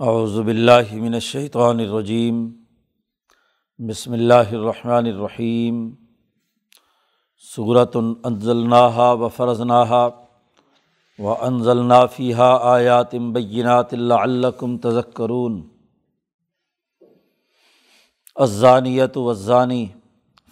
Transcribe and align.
باللہ 0.00 0.92
من 0.92 1.14
الشیطان 1.14 1.80
الرجیم، 1.80 2.36
بسم 3.78 4.12
اللہ 4.12 4.52
الرحمن 4.52 5.06
الرحیم 5.06 5.90
صورت 7.56 7.96
انزلناہا 7.96 9.12
و 9.12 9.28
فرضناہا 9.28 10.08
و 11.18 11.34
انزلنا 11.40 12.06
فیہا 12.06 12.48
آیات 12.62 13.14
بینات 13.14 13.92
لعلکم 13.94 14.78
تذکرون۔ 14.78 15.60
الزانیت 18.34 19.16
والزانی 19.16 19.86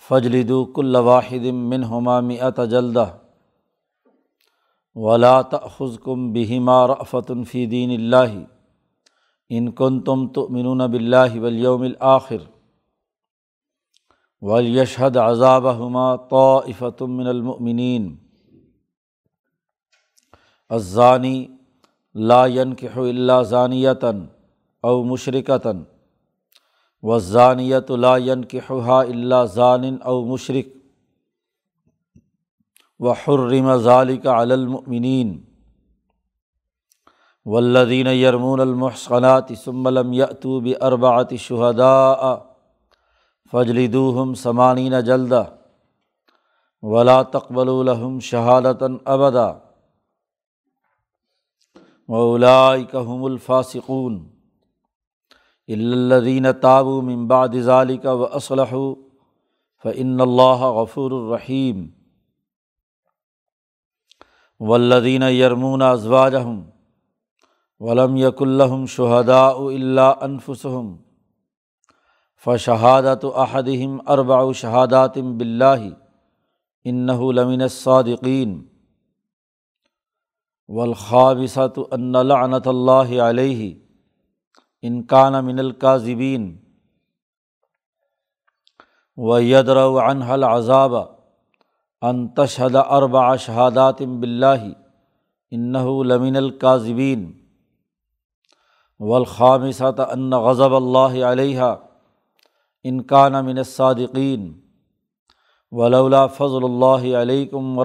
فجلدوا 0.09 0.65
کل 0.75 0.97
واحد 0.97 1.47
منہما 1.53 2.21
مئت 2.21 2.61
جلدہ 2.71 3.09
ولا 4.95 5.41
تأخذکم 5.43 6.33
بہما 6.33 6.87
رأفت 6.87 7.33
فی 7.51 7.67
دین 7.67 7.91
اللہ۔ 7.91 8.58
ان 9.51 9.71
کن 9.73 10.01
تم 10.01 10.29
تو 10.29 10.49
منون 10.49 10.79
بلّہ 10.79 11.41
ولیوم 11.41 11.83
الآخر 11.83 12.37
ولیشحد 14.43 15.17
عذاب 15.17 15.71
ہما 15.77 16.15
تو 16.31 17.07
من 17.07 17.27
المؤمنین 17.27 18.17
الزانی 20.69 21.47
لا 22.15 22.47
ينكح 22.47 22.99
الا 22.99 23.43
ذانیتاً 23.43 24.25
او 24.83 25.05
مشرکتاً 25.05 25.83
و 27.03 27.19
ذانیت 27.19 27.91
لا 27.91 28.17
ينكحها 28.17 29.03
الا 29.03 29.45
ذان 29.45 30.03
او 30.03 30.25
مشرق 30.25 30.67
و 33.01 33.13
حرم 33.13 33.77
ذالک 33.77 34.27
علی 34.27 34.53
المؤمنین 34.53 35.48
ولدین 37.47 38.07
یرمون 38.07 38.61
المحسنات 38.61 39.53
ثملم 39.65 40.13
یتوب 40.13 40.69
اربعۃ 40.81 41.37
شہداء 41.39 42.37
فجلدوہم 43.53 44.35
سمانین 44.35 45.01
جلدہ 45.01 45.45
ولا 46.83 47.23
تقبل 47.23 47.69
الحم 47.69 48.19
شہادتاً 48.19 48.97
ابدا 49.05 49.53
ولاءم 52.09 53.25
الفاصقون 53.25 54.29
الدین 55.69 56.47
تابو 56.61 57.03
من 57.03 57.27
بعد 57.29 57.49
ذلك 57.49 58.05
و 58.05 58.25
اسلح 58.25 58.75
فعن 59.85 60.21
اللہ 60.21 60.65
غفور 60.75 61.11
الرحیم 61.11 61.87
ولدین 64.61 65.23
یرمون 65.23 65.83
ازواجہم 65.83 66.63
ولم 67.81 68.17
یک 68.17 68.43
الحم 68.43 68.87
شہدا 68.87 69.49
اللہ 69.49 70.13
انفسم 70.21 70.97
فشہادت 72.47 73.25
احدہم 73.35 73.99
اربع 74.07 74.53
شہاداتم 74.53 75.39
بلّہ 75.39 75.89
انََََََََََََََََََََََََََََََََََََََََََََََََََََََََََََََََََََََ 76.85 78.61
ان 78.61 78.63
والخابصۃ 80.69 81.79
ان 81.91 82.13
لعنت 82.13 82.67
اللہ 82.67 83.21
علیہ 83.23 83.75
انکان 84.83 85.45
من 85.45 85.59
القاظبین 85.59 86.57
و 89.17 89.41
یدر 89.41 89.77
عنہ 89.77 90.25
العذاب 90.25 90.95
ان 92.03 92.29
تشہد 92.29 92.77
اربع 92.77 93.37
شہاداتم 93.37 94.21
بلّہ 94.21 94.73
انََََََََََََََََََََََََََََََََََََََََََََََََََََََََََََََََََََََََََََََََََََََََََََََ 95.55 97.38
الخامصۃ 99.01 100.01
ان 100.11 100.31
غضب 100.31 100.75
اللہ 100.75 101.25
علیہ 101.25 101.61
انکان 102.85 103.33
من 103.45 103.59
الصادقین 103.59 104.53
ولولا 105.73 106.27
فضل 106.27 106.65
اللہ 106.65 107.17
علیکم 107.17 107.79
و 107.79 107.85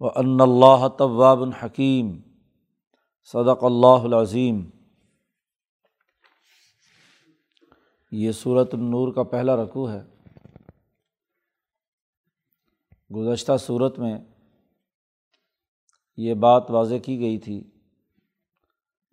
و 0.00 0.08
ان 0.08 0.40
اللہ 0.40 0.88
طواب 0.88 1.42
الحکیم 1.42 2.18
صدق 3.32 3.64
اللہ 3.64 4.04
العظیم 4.04 4.68
یہ 8.12 8.32
صورت 8.32 8.74
النور 8.74 9.12
کا 9.12 9.22
پہلا 9.22 9.56
رقوع 9.56 9.90
ہے۔ 9.90 10.02
گزشتہ 13.10 13.56
صورت 13.56 13.98
میں 13.98 14.18
یہ 16.16 16.34
بات 16.34 16.70
واضح 16.70 16.94
کی 17.04 17.18
گئی 17.20 17.38
تھی 17.38 17.77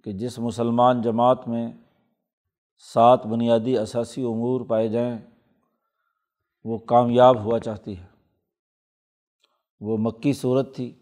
کہ 0.06 0.12
جس 0.12 0.40
مسلمان 0.40 1.02
جماعت 1.02 1.48
میں 1.48 1.74
سات 2.94 3.26
بنیادی 3.26 3.78
اثاثی 3.78 4.22
امور 4.22 4.62
پائے 4.62 4.88
جائیں، 4.88 5.18
وہ 6.64 6.78
کامیاب 6.78 7.40
ہوا 7.40 7.60
چاہتی 7.60 7.98
ہے۔ 7.98 8.06
وہ 9.80 9.98
مکی 9.98 10.34
صورت 10.34 10.76
تھی 10.76 10.94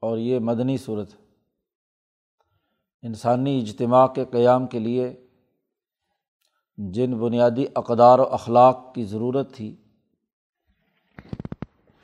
اور 0.00 0.18
یہ 0.18 0.38
مدنی 0.38 0.76
صورت 0.76 1.14
ہے۔ 1.14 1.18
انسانی 3.02 3.58
اجتماع 3.58 4.06
کے 4.06 4.24
قیام 4.24 4.66
کے 4.66 4.78
لیے 4.78 5.26
جن 6.76 7.14
بنیادی 7.14 7.64
اقدار 7.74 8.18
و 8.18 8.22
اخلاق 8.22 8.94
کی 8.94 9.04
ضرورت 9.04 9.54
تھی، 9.54 9.76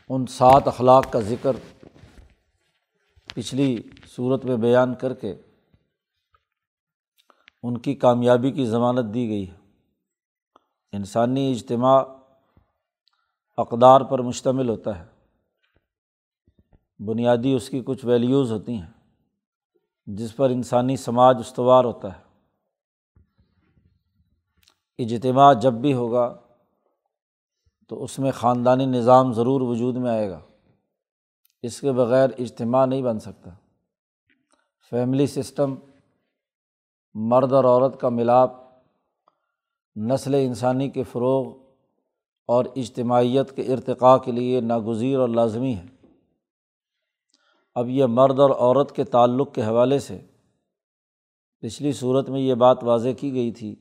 ان 0.08 0.26
سات 0.26 0.68
اخلاق 0.68 1.12
کا 1.12 1.20
ذکر 1.20 1.56
پچھلی 3.34 3.82
صورت 4.16 4.44
میں 4.44 4.56
بیان 4.56 4.94
کر 4.94 5.14
کے 5.14 5.34
ان 7.62 7.78
کی 7.78 7.94
کامیابی 7.94 8.50
کی 8.50 8.66
ضمانت 8.66 9.14
دی 9.14 9.28
گئی 9.28 9.50
ہے۔ 9.50 9.54
انسانی 10.92 11.50
اجتماع 11.50 12.02
اقدار 13.56 14.00
پر 14.00 14.18
مشتمل 14.18 14.68
ہوتا 14.68 14.98
ہے۔ 14.98 15.04
بنیادی 16.98 17.52
اس 17.52 17.68
کی 17.68 17.82
کچھ 17.86 18.06
ویلیوز 18.06 18.52
ہوتی 18.52 18.74
ہیں 18.74 18.90
جس 20.06 20.36
پر 20.36 20.50
انسانی 20.50 20.96
سماج 20.96 21.36
استوار 21.40 21.84
ہوتا 21.84 22.18
ہے۔ 22.18 22.22
اجتماع 24.98 25.52
جب 25.52 25.72
بھی 25.72 25.94
ہوگا 25.94 26.40
تو 27.88 28.04
اس 28.04 28.18
میں 28.18 28.32
خاندانی 28.32 28.86
نظام 28.86 29.32
ضرور 29.32 29.60
وجود 29.60 29.96
میں 29.96 30.10
آئے 30.10 30.30
گا۔ 30.30 30.40
اس 31.62 31.80
کے 31.80 31.92
بغیر 31.92 32.30
اجتماع 32.38 32.86
نہیں 32.86 33.02
بن 33.02 33.18
سکتا۔ 33.18 33.50
فیملی 34.90 35.26
سسٹم 35.26 35.74
مرد 37.14 37.52
اور 37.52 37.64
عورت 37.64 38.00
کا 38.00 38.08
ملاپ، 38.08 38.50
نسل 39.96 40.34
انسانی 40.34 40.88
کے 40.88 41.02
فروغ 41.02 41.54
اور 42.46 42.64
اجتماعیت 42.76 43.56
کے 43.56 43.62
ارتقاء 43.62 44.16
کے 44.16 44.32
لیے 44.32 44.60
ناگزیر 44.60 45.18
اور 45.18 45.28
لازمی 45.28 45.74
ہے۔ 45.74 45.86
اب 47.74 47.88
یہ 47.88 48.04
مرد 48.06 48.40
اور 48.40 48.50
عورت 48.50 48.92
کے 48.92 49.04
تعلق 49.04 49.54
کے 49.54 49.62
حوالے 49.62 49.98
سے 49.98 50.20
پچھلی 51.60 51.92
صورت 51.92 52.30
میں 52.30 52.40
یہ 52.40 52.54
بات 52.54 52.84
واضح 52.84 53.08
کی 53.20 53.32
گئی 53.34 53.50
تھی 53.50 53.76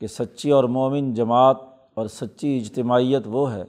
کہ 0.00 0.06
سچی 0.06 0.50
اور 0.50 0.64
مومن 0.64 1.14
جماعت 1.14 1.56
اور 1.94 2.06
سچی 2.06 2.58
اجتماعیت 2.58 3.22
وہ 3.26 3.52
ہے 3.52 3.64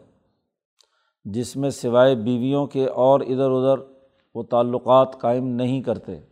جس 1.25 1.55
میں 1.55 1.69
سوائے 1.69 2.15
بیویوں 2.15 2.67
کے 2.67 2.87
اور 2.87 3.19
ادھر 3.19 3.49
ادھر 3.49 3.83
وہ 4.35 4.43
تعلقات 4.43 5.19
قائم 5.21 5.47
نہیں 5.47 5.81
کرتے۔ 5.81 6.28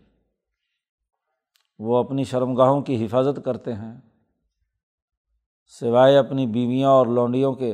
وہ 1.79 1.97
اپنی 1.97 2.23
شرمگاہوں 2.23 2.81
کی 2.81 3.05
حفاظت 3.05 3.45
کرتے 3.45 3.73
ہیں۔ 3.73 4.01
سوائے 5.79 6.17
اپنی 6.17 6.47
بیویاں 6.47 6.89
اور 6.89 7.07
لونڈیوں 7.07 7.53
کے 7.53 7.71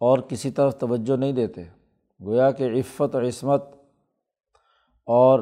اور 0.00 0.18
کسی 0.18 0.50
طرف 0.50 0.78
توجہ 0.78 1.16
نہیں 1.16 1.32
دیتے، 1.32 1.64
گویا 2.24 2.50
کہ 2.50 2.62
عفت 2.62 3.14
و 3.14 3.20
عصمت 3.20 3.64
اور 5.06 5.40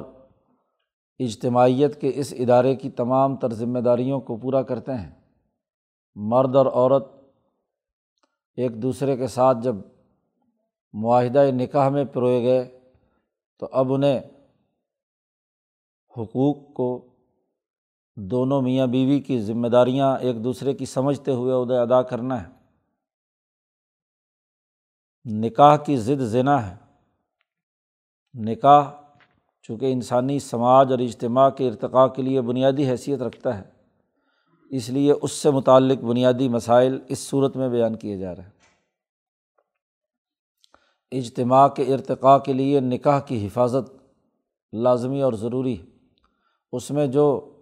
اجتماعیت 1.19 2.01
کے 2.01 2.13
اس 2.15 2.35
ادارے 2.39 2.77
کی 2.77 2.91
تمام 2.91 3.37
تر 3.37 3.53
ذمہ 3.53 3.79
داریوں 3.79 4.21
کو 4.21 4.37
پورا 4.37 4.63
کرتے 4.63 4.95
ہیں۔ 4.95 5.15
مرد 6.15 6.57
اور 6.57 6.67
عورت 6.67 7.07
ایک 8.57 8.83
دوسرے 8.83 9.17
کے 9.17 9.27
ساتھ 9.27 9.59
جب 9.63 9.77
معاہدہ 10.93 11.47
نکاح 11.51 11.89
میں 11.89 12.05
پروئے 12.05 12.43
گئے 12.43 12.81
تو 13.59 13.69
اب 13.73 13.93
انہیں 13.93 14.21
حقوق 16.19 16.75
کو 16.75 17.15
دونوں 18.17 18.63
میاں 18.63 18.87
بیوی 18.87 19.21
کی 19.21 19.41
ذمہ 19.41 19.69
داریاں 19.69 20.19
ایک 20.19 20.45
دوسرے 20.45 20.73
کی 20.73 20.85
سمجھتے 20.85 21.31
ہوئے 21.31 21.53
ادے 21.53 21.79
ادا 21.79 22.03
کرنا 22.03 22.43
ہے۔ 22.43 22.59
نکاح 25.25 25.77
کی 25.77 25.97
ضد 25.97 26.21
ذنا 26.21 26.71
ہے۔ 26.71 26.77
نکاح 28.35 28.91
چونکہ 29.63 29.93
انسانی 29.93 30.39
سماج 30.39 30.91
اور 30.91 30.99
اجتماع 30.99 31.51
کے 31.51 31.69
ارتقاء 31.69 32.07
کے 32.07 32.23
لیے 32.23 32.41
بنیادی 32.41 32.91
حیثیت 32.91 33.23
رکھتا 33.23 33.59
ہے، 33.59 33.63
اس 34.71 34.89
لیے 34.89 35.13
اس 35.23 35.33
سے 35.33 35.51
متعلق 35.51 35.99
بنیادی 35.99 36.49
مسائل 36.49 36.99
اس 37.09 37.19
صورت 37.19 37.57
میں 37.57 37.69
بیان 37.69 37.97
کیے 37.97 38.19
جا 38.19 38.37
رہے 38.37 38.43
ہیں۔ 38.43 38.51
اجتماع 41.11 41.69
کے 41.69 41.83
ارتقاء 41.83 42.39
کے 42.39 42.53
لیے 42.53 42.81
نکاح 42.81 43.21
کی 43.21 43.47
حفاظت 43.47 43.93
لازمی 44.73 45.23
اور 45.23 45.33
ضروری 45.33 45.81
ہے۔ 45.81 45.98
اس 46.73 46.91
میں 46.91 47.07
جو 47.07 47.55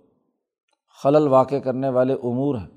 خلل 1.03 1.29
واقع 1.29 1.55
کرنے 1.55 1.89
والے 1.89 2.15
امور 2.15 2.55
ہیں، 2.55 2.69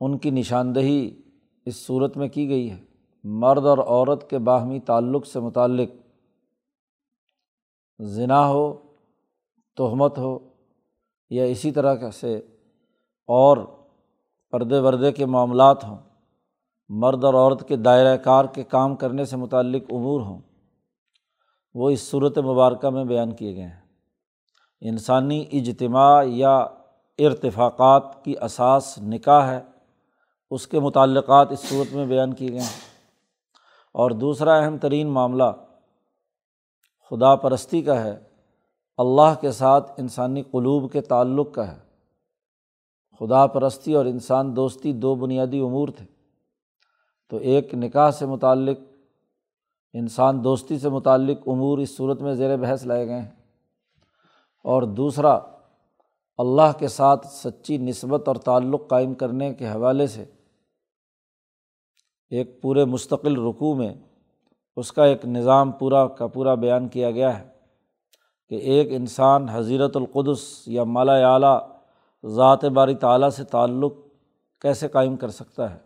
ان 0.00 0.18
کی 0.18 0.30
نشاندہی 0.30 1.22
اس 1.66 1.86
صورت 1.86 2.16
میں 2.16 2.28
کی 2.28 2.48
گئی 2.48 2.70
ہے۔ 2.70 2.84
مرد 3.24 3.66
اور 3.66 3.78
عورت 3.78 4.30
کے 4.30 4.38
باہمی 4.38 4.80
تعلق 4.80 5.26
سے 5.26 5.40
متعلق 5.40 5.90
ذنا 8.02 8.48
ہو، 8.48 8.72
تہمت 9.76 10.18
ہو 10.18 10.38
یا 11.30 11.44
اسی 11.44 11.70
طرح 11.70 12.10
سے 12.10 12.36
اور 13.28 13.56
پردے 14.50 14.78
وردے 14.78 15.12
کے 15.12 15.26
معاملات 15.26 15.84
ہوں، 15.84 15.98
مرد 16.88 17.24
اور 17.24 17.34
عورت 17.34 17.68
کے 17.68 17.76
دائرۂ 17.76 18.24
کار 18.24 18.44
کے 18.44 18.64
کام 18.64 18.96
کرنے 18.96 19.24
سے 19.24 19.36
متعلق 19.36 19.82
امور 19.90 20.20
ہوں، 20.20 20.40
وہ 21.74 21.90
اس 21.90 22.00
صورت 22.00 22.38
مبارکہ 22.38 22.90
میں 22.90 23.04
بیان 23.04 23.34
کیے 23.34 23.56
گئے 23.56 23.66
ہیں۔ 23.66 23.87
انسانی 24.80 25.44
اجتماع 25.52 26.22
یا 26.26 26.56
ارتفاقات 27.18 28.24
کی 28.24 28.34
اساس 28.42 28.98
نکاح 28.98 29.42
ہے۔ 29.42 29.60
اس 30.50 30.66
کے 30.66 30.80
متعلقات 30.80 31.52
اس 31.52 31.60
صورت 31.60 31.94
میں 31.94 32.06
بیان 32.06 32.34
کیے 32.34 32.48
گئے 32.48 32.60
ہیں۔ 32.60 32.80
اور 33.92 34.10
دوسرا 34.10 34.54
اہم 34.54 34.78
ترین 34.78 35.08
معاملہ 35.08 35.44
خدا 37.10 37.36
پرستی 37.36 37.82
کا 37.82 38.04
ہے۔ 38.04 38.20
اللہ 38.96 39.34
کے 39.40 39.50
ساتھ 39.50 39.92
انسانی 39.96 40.42
قلوب 40.42 40.92
کے 40.92 41.00
تعلق 41.00 41.54
کا 41.54 41.72
ہے۔ 41.72 41.78
خدا 43.18 43.46
پرستی 43.46 43.94
اور 43.94 44.06
انسان 44.06 44.56
دوستی 44.56 44.92
دو 44.92 45.14
بنیادی 45.14 45.60
امور 45.60 45.88
تھے۔ 45.88 46.06
تو 47.28 47.36
ایک 47.36 47.74
نکاح 47.74 48.10
سے 48.10 48.26
متعلق، 48.26 48.78
انسان 49.92 50.44
دوستی 50.44 50.78
سے 50.78 50.88
متعلق 50.88 51.38
امور 51.46 51.78
اس 51.78 51.96
صورت 51.96 52.22
میں 52.22 52.34
زیر 52.34 52.56
بحث 52.56 52.86
لائے 52.86 53.08
گئے 53.08 53.20
ہیں۔ 53.20 53.37
اور 54.64 54.82
دوسرا، 54.82 55.38
اللہ 56.38 56.72
کے 56.78 56.88
ساتھ 56.88 57.26
سچی 57.26 57.76
نسبت 57.76 58.28
اور 58.28 58.36
تعلق 58.36 58.88
قائم 58.88 59.14
کرنے 59.14 59.54
کے 59.54 59.68
حوالے 59.68 60.06
سے 60.06 60.24
ایک 62.30 62.60
پورے 62.62 62.84
مستقل 62.84 63.36
رقوع 63.46 63.74
میں 63.74 63.94
اس 64.76 64.92
کا 64.92 65.04
ایک 65.04 65.24
نظام 65.24 65.72
پورا 65.72 66.06
کا 66.06 66.26
پورا 66.26 66.54
بیان 66.54 66.88
کیا 66.88 67.10
گیا 67.10 67.38
ہے 67.38 67.48
کہ 68.50 68.54
ایک 68.54 68.88
انسان 68.90 69.48
حضیرت 69.48 69.96
القدس 69.96 70.62
یا 70.66 70.84
مالا 70.84 71.12
اعلیٰ 71.32 71.58
ذات 72.24 72.64
باری 72.64 72.94
تعلیٰ 72.94 73.30
سے 73.30 73.44
تعلق 73.44 73.92
کیسے 74.62 74.88
قائم 74.88 75.16
کر 75.16 75.28
سکتا 75.28 75.70
ہے؟ 75.70 75.78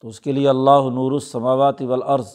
تو 0.00 0.08
اس 0.08 0.20
کے 0.20 0.32
لیے 0.32 0.48
اللہ 0.48 0.90
نور 0.94 1.12
السماوات 1.12 1.80
والارض 1.80 2.34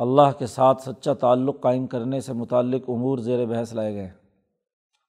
اللہ 0.00 0.38
کے 0.38 0.46
ساتھ 0.46 0.82
سچا 0.82 1.12
تعلق 1.12 1.60
قائم 1.60 1.86
کرنے 1.86 2.20
سے 2.20 2.32
متعلق 2.32 2.82
امور 2.88 3.18
زیر 3.18 3.46
بحث 3.46 3.72
لائے 3.72 3.94
گئے۔ 3.94 4.10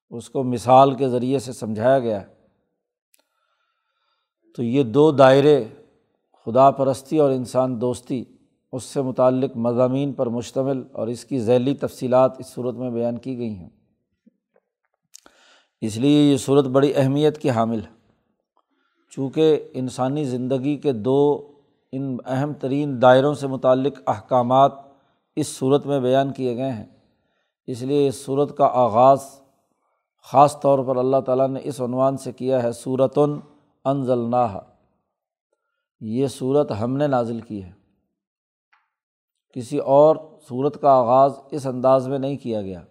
اس 0.10 0.30
کو 0.30 0.44
مثال 0.44 0.96
کے 0.96 1.10
ذریعے 1.10 1.40
سے 1.40 1.54
سمجھایا 1.54 2.00
گیا۔ 2.00 2.22
ہے 2.22 2.26
تو 4.56 4.64
یہ 4.64 4.84
دو 4.84 5.12
دائرے، 5.12 5.66
خدا 6.46 6.72
پرستی 6.72 7.18
اور 7.18 7.32
انسان 7.32 7.82
دوستی، 7.82 8.24
اس 8.72 8.84
سے 8.84 9.02
متعلق 9.02 9.58
مضامین 9.58 10.14
پر 10.14 10.28
مشتمل 10.28 10.84
اور 10.92 11.08
اس 11.08 11.26
کی 11.26 11.40
ذیلی 11.40 11.76
تفصیلات 11.76 12.40
اس 12.40 12.48
صورت 12.48 12.76
میں 12.76 12.90
بیان 12.90 13.18
کی 13.18 13.38
گئی 13.38 13.56
ہیں۔ 13.56 13.70
اس 15.82 15.98
لیے 15.98 16.32
یہ 16.32 16.38
صورت 16.38 16.66
بڑی 16.66 16.94
اہمیت 16.96 17.38
کی 17.38 17.50
حامل 17.50 17.80
ہے۔ 17.80 18.02
چونکہ 19.10 19.70
انسانی 19.74 20.26
زندگی 20.26 20.78
کے 20.78 20.92
دو 20.92 21.51
ان 21.92 22.18
اہم 22.26 22.54
ترین 22.54 23.02
دائروں 23.02 23.34
سے 23.34 23.48
متعلق 23.48 24.00
احکامات 24.08 24.72
اس 25.36 25.48
صورت 25.48 25.86
میں 25.86 26.00
بیان 26.00 26.34
کیے 26.34 26.58
گئے 26.58 26.72
ہیں۔ 26.72 26.86
اس 27.68 27.82
لیے 27.82 28.08
اس 28.08 28.26
صورت 28.26 28.58
کا 28.58 28.66
آغاز 28.66 29.20
خاص 30.24 30.60
طور 30.60 30.80
پر 30.80 30.96
اللہ 30.96 31.18
تعالیٰ 31.26 31.48
نے 31.48 31.60
اس 31.64 31.82
عنوان 31.82 32.18
سے 32.18 32.32
کیا 32.32 32.64
ہے 32.64 32.72
صورتن 32.72 33.40
انزلناہ 33.86 34.58
یہ 36.00 36.28
صورت 36.28 36.72
ہم 36.82 36.98
نے 36.98 37.08
نازل 37.08 37.40
کی 37.40 37.64
ہے۔ 37.64 37.72
کسی 39.54 39.78
اور 39.78 40.16
صورت 40.48 40.82
کا 40.82 40.90
آغاز 40.92 41.34
اس 41.52 41.66
انداز 41.66 42.08
میں 42.08 42.20
نہیں 42.20 42.38
کیا 42.38 42.62
گیا۔ 42.62 42.82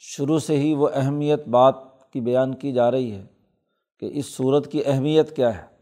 شروع 0.00 0.38
سے 0.38 0.56
ہی 0.56 0.74
وہ 0.74 0.88
اہمیت 0.94 1.48
بات 1.48 1.74
کی 2.12 2.20
بیان 2.20 2.54
کی 2.54 2.72
جا 2.72 2.90
رہی 2.90 3.12
ہے 3.12 3.26
کہ 4.00 4.10
اس 4.12 4.36
صورت 4.36 4.72
کی 4.72 4.82
اہمیت 4.86 5.36
کیا 5.36 5.62
ہے۔ 5.62 5.77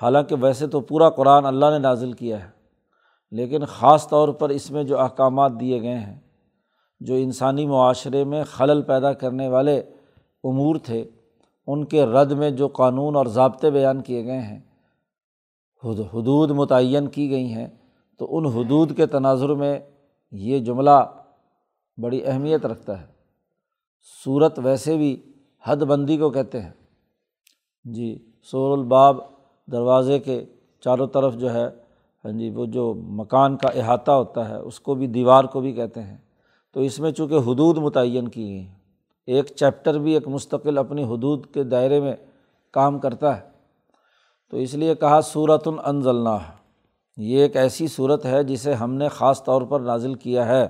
حالانکہ 0.00 0.36
ویسے 0.40 0.66
تو 0.66 0.80
پورا 0.80 1.08
قرآن 1.10 1.46
اللہ 1.46 1.66
نے 1.70 1.78
نازل 1.78 2.12
کیا 2.12 2.42
ہے، 2.44 2.48
لیکن 3.32 3.64
خاص 3.64 4.08
طور 4.08 4.28
پر 4.28 4.48
اس 4.48 4.70
میں 4.70 4.82
جو 4.84 4.98
احکامات 4.98 5.52
دیے 5.60 5.80
گئے 5.82 5.98
ہیں، 5.98 6.18
جو 7.00 7.14
انسانی 7.14 7.66
معاشرے 7.66 8.24
میں 8.24 8.42
خلل 8.44 8.82
پیدا 8.82 9.12
کرنے 9.12 9.48
والے 9.48 9.78
امور 10.44 10.76
تھے، 10.76 11.04
ان 11.68 11.84
کے 11.84 12.04
رد 12.06 12.32
میں 12.32 12.50
جو 12.50 12.68
قانون 12.68 13.16
اور 13.16 13.26
ضابطے 13.26 13.70
بیان 13.70 14.00
کیے 14.02 14.24
گئے 14.24 14.40
ہیں 14.40 14.60
حدود 15.82 16.50
متعین 16.50 17.06
کی 17.06 17.30
گئی 17.30 17.52
ہیں، 17.52 17.66
تو 18.20 18.26
ان 18.36 18.46
حدود 18.46 18.96
کے 18.96 19.06
تناظر 19.06 19.54
میں 19.54 19.78
یہ 20.32 20.58
جملہ 20.58 20.98
بڑی 21.98 22.20
اہمیت 22.24 22.66
رکھتا 22.66 23.00
ہے۔ 23.00 23.06
صورت 24.24 24.58
ویسے 24.58 24.96
بھی 24.96 25.10
حد 25.64 25.76
بندی 25.76 26.16
کو 26.16 26.30
کہتے 26.30 26.60
ہیں۔ 26.60 26.72
جی 27.84 28.08
سور 28.42 28.76
الباب 28.78 29.18
دروازے 29.72 30.18
کے 30.18 30.44
چاروں 30.80 31.06
طرف 31.06 31.34
جو 31.34 31.54
ہے 31.54 31.68
ہاں 32.24 32.32
جی 32.32 32.50
وہ 32.50 32.66
جو 32.66 32.94
مکان 32.94 33.56
کا 33.56 33.68
احاطہ 33.68 34.10
ہوتا 34.10 34.48
ہے، 34.48 34.56
اس 34.56 34.80
کو 34.80 34.94
بھی 34.94 35.06
دیوار 35.06 35.44
کو 35.44 35.60
بھی 35.60 35.72
کہتے 35.72 36.02
ہیں۔ 36.02 36.16
تو 36.72 36.80
اس 36.80 37.00
میں 37.00 37.10
چونکہ 37.10 37.34
حدود 37.34 37.78
متعین 37.78 38.28
کی 38.28 38.42
گئی 38.42 38.66
ہیں، 38.66 38.74
ایک 39.26 39.46
چیپٹر 39.56 39.98
بھی 39.98 40.14
ایک 40.14 40.28
مستقل 40.28 40.78
اپنی 40.78 41.04
حدود 41.04 41.46
کے 41.46 41.62
دائرے 41.62 42.00
میں 42.00 42.16
کام 42.70 42.98
کرتا 42.98 43.36
ہے۔ 43.36 43.50
تو 44.50 44.56
اس 44.56 44.74
لیے 44.74 44.94
کہا 44.94 45.20
صورت 45.20 45.68
النزلنا 45.68 46.38
یہ 47.16 47.42
ایک 47.42 47.56
ایسی 47.56 47.86
صورت 47.86 48.26
ہے 48.26 48.44
جسے 48.44 48.74
ہم 48.74 48.94
نے 48.94 49.08
خاص 49.08 49.44
طور 49.44 49.62
پر 49.62 49.80
نازل 49.80 50.14
کیا 50.14 50.46
ہے۔ 50.46 50.64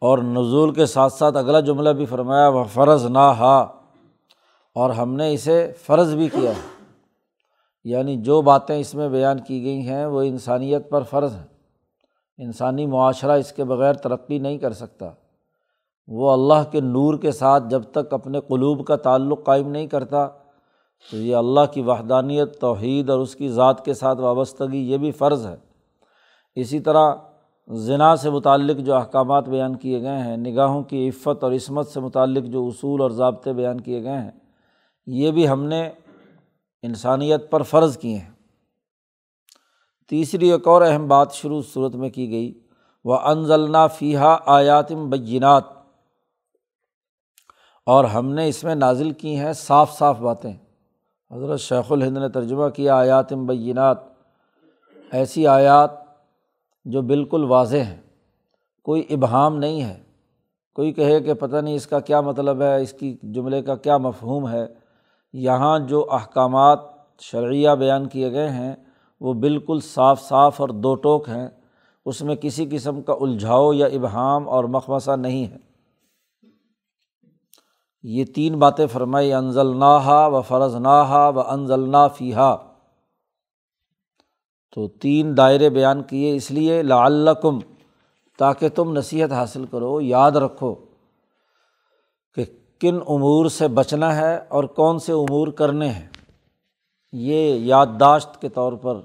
اور 0.00 0.18
نزول 0.18 0.74
کے 0.74 0.86
ساتھ 0.86 1.12
ساتھ 1.12 1.36
اگلا 1.36 1.60
جملہ 1.60 1.90
بھی 1.90 2.06
فرمایا 2.06 2.48
وہ 2.48 2.64
فرض 2.64 3.06
نہ 3.06 3.18
ہا 3.18 3.79
اور 4.74 4.90
ہم 4.90 5.14
نے 5.14 5.32
اسے 5.32 5.72
فرض 5.86 6.14
بھی 6.14 6.28
کیا 6.28 6.50
ہے۔ 6.50 6.84
یعنی 7.84 8.16
جو 8.16 8.42
باتیں 8.42 8.78
اس 8.78 8.94
میں 8.94 9.08
بیان 9.08 9.38
کی 9.38 9.64
گئی 9.64 9.88
ہیں 9.88 10.06
وہ 10.06 10.22
انسانیت 10.22 10.90
پر 10.90 11.02
فرض 11.02 11.34
ہیں۔ 11.34 11.46
انسانی 12.38 12.86
معاشرہ 12.86 13.30
اس 13.30 13.52
کے 13.52 13.64
بغیر 13.64 13.92
ترقی 13.92 14.38
نہیں 14.38 14.58
کر 14.58 14.72
سکتا۔ 14.72 15.10
وہ 16.06 16.30
اللہ 16.30 16.70
کے 16.70 16.80
نور 16.80 17.14
کے 17.14 17.32
ساتھ 17.32 17.64
جب 17.68 17.82
تک 17.82 18.14
اپنے 18.14 18.40
قلوب 18.40 18.86
کا 18.86 18.96
تعلق 18.96 19.44
قائم 19.44 19.68
نہیں 19.68 19.86
کرتا، 19.86 20.28
تو 21.10 21.16
یہ 21.16 21.36
اللہ 21.36 21.60
کی 21.72 21.82
وحدانیت، 21.82 22.60
توحید 22.60 23.10
اور 23.10 23.18
اس 23.18 23.36
کی 23.36 23.48
ذات 23.48 23.84
کے 23.84 23.94
ساتھ 23.94 24.20
وابستگی 24.20 24.90
یہ 24.90 24.96
بھی 24.96 25.10
فرض 25.10 25.46
ہے۔ 25.46 25.56
اسی 26.54 26.80
طرح 26.80 27.12
ذنا 27.72 28.16
سے 28.16 28.30
متعلق 28.30 28.76
جو 28.76 28.94
احکامات 28.94 29.48
بیان 29.48 29.76
کیے 29.76 30.02
گئے 30.02 30.18
ہیں، 30.18 30.36
نگاہوں 30.36 30.82
کی 30.82 31.08
عفت 31.08 31.44
اور 31.44 31.52
عصمت 31.52 31.88
سے 31.88 32.00
متعلق 32.00 32.44
جو 32.44 32.66
اصول 32.66 33.00
اور 33.00 33.10
ضابطے 33.10 33.52
بیان 33.52 33.80
کیے 33.80 34.02
گئے 34.02 34.18
ہیں 34.18 34.39
یہ 35.06 35.30
بھی 35.30 35.48
ہم 35.48 35.64
نے 35.64 35.90
انسانیت 36.82 37.50
پر 37.50 37.62
فرض 37.62 37.98
کیے 37.98 38.18
ہیں۔ 38.18 38.30
تیسری 40.08 40.52
ایک 40.52 40.68
اور 40.68 40.82
اہم 40.82 41.08
بات 41.08 41.32
شروع 41.32 41.62
صورت 41.62 41.94
میں 41.94 42.10
کی 42.10 42.30
گئی 42.30 42.60
وہ 43.04 43.16
انزلنا 43.16 43.86
فیحہ 43.86 44.36
آیاتم 44.46 45.10
بینات 45.10 45.64
اور 47.86 48.04
ہم 48.04 48.34
نے 48.34 48.48
اس 48.48 48.64
میں 48.64 48.74
نازل 48.74 49.10
کی 49.10 49.36
ہیں 49.36 49.52
صاف 49.52 49.98
صاف 49.98 50.18
باتیں۔ 50.18 50.52
حضرت 51.30 51.60
شیخ 51.60 51.92
الہند 51.92 52.18
نے 52.18 52.28
ترجمہ 52.28 52.68
کیا 52.68 52.96
آیاتم 52.96 53.46
بینات 53.46 53.98
ایسی 55.10 55.46
آیات 55.46 55.90
جو 56.84 57.02
بالکل 57.02 57.44
واضح 57.44 57.76
ہیں، 57.76 58.00
کوئی 58.82 59.06
ابہام 59.10 59.56
نہیں 59.56 59.82
ہے۔ 59.82 60.02
کوئی 60.74 60.92
کہے 60.92 61.20
کہ 61.20 61.34
پتہ 61.34 61.56
نہیں 61.56 61.74
اس 61.74 61.86
کا 61.86 62.00
کیا 62.00 62.20
مطلب 62.20 62.62
ہے، 62.62 62.82
اس 62.82 62.92
کی 62.92 63.16
جملے 63.22 63.62
کا 63.62 63.76
کیا 63.76 63.96
مفہوم 63.96 64.48
ہے۔ 64.48 64.79
یہاں 65.32 65.78
جو 65.78 66.06
احکامات 66.10 66.78
شرعیہ 67.18 67.70
بیان 67.70 68.08
کیے 68.08 68.32
گئے 68.32 68.50
ہیں، 68.50 68.74
وہ 69.20 69.32
بالکل 69.32 69.78
صاف 69.80 70.22
صاف 70.22 70.60
اور 70.60 70.68
دو 70.68 70.94
ٹوک 70.94 71.28
ہیں۔ 71.28 71.48
اس 72.04 72.22
میں 72.22 72.36
کسی 72.36 72.66
قسم 72.70 73.02
کا 73.02 73.12
الجھاؤ 73.20 73.72
یا 73.72 73.86
ابہام 73.86 74.48
اور 74.48 74.64
مخمصہ 74.64 75.10
نہیں 75.10 75.46
ہے۔ 75.46 75.56
یہ 78.02 78.24
تین 78.24 78.58
باتیں 78.58 78.86
فرمائی 78.86 79.32
انزل 79.32 79.76
ناہا 79.76 80.26
و 80.26 80.42
فرض 80.42 80.74
ناہا 80.74 81.28
و 81.28 81.40
انزل 81.40 81.90
نا 81.90 82.08
فیحا 82.08 82.56
تو 84.74 84.88
تین 84.88 85.36
دائرے 85.36 85.70
بیان 85.70 86.02
کیے، 86.02 86.36
اس 86.36 86.50
لیے 86.50 86.82
لعلکم، 86.82 87.58
تاکہ 88.38 88.68
تم 88.68 88.92
نصیحت 88.92 89.32
حاصل 89.32 89.64
کرو، 89.70 90.00
یاد 90.00 90.32
رکھو۔ 90.32 90.74
کن 92.80 92.96
امور 93.08 93.46
سے 93.46 93.68
بچنا 93.68 94.16
ہے 94.16 94.36
اور 94.48 94.64
کون 94.64 94.98
سے 94.98 95.12
امور 95.12 95.48
کرنے 95.48 95.88
ہیں؟ 95.88 96.08
یہ 97.12 97.54
یادداشت 97.54 98.40
کے 98.40 98.48
طور 98.48 98.72
پر 98.72 99.00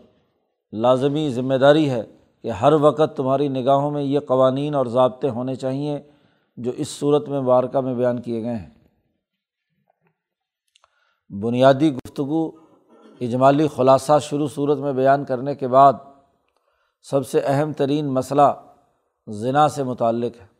لازمی 0.71 1.29
ذمہ 1.29 1.53
داری 1.53 1.89
ہے 1.89 2.01
کہ 2.41 2.51
ہر 2.51 2.73
وقت 2.73 3.17
تمہاری 3.17 3.47
نگاہوں 3.47 3.91
میں 3.91 4.03
یہ 4.03 4.19
قوانین 4.19 4.75
اور 4.75 4.85
ضابطے 4.85 5.29
ہونے 5.29 5.55
چاہئیں 5.55 5.99
جو 6.57 6.71
اس 6.71 6.89
صورت 6.89 7.29
میں 7.29 7.41
بارکہ 7.41 7.79
میں 7.79 7.95
بیان 7.95 8.21
کیے 8.21 8.43
گئے 8.43 8.55
ہیں۔ 8.55 8.69
بنیادی 11.29 11.93
گفتگو، 11.93 12.51
اجمالی 13.21 13.67
خلاصہ 13.67 14.13
شروع 14.21 14.47
صورت 14.47 14.77
میں 14.77 14.93
بیان 14.93 15.25
کرنے 15.25 15.55
کے 15.55 15.67
بعد 15.67 15.93
سب 17.01 17.27
سے 17.27 17.39
اہم 17.39 17.73
ترین 17.73 18.07
مسئلہ 18.07 18.53
ذنا 19.29 19.67
سے 19.67 19.83
متعلق 19.83 20.41
ہے۔ 20.41 20.54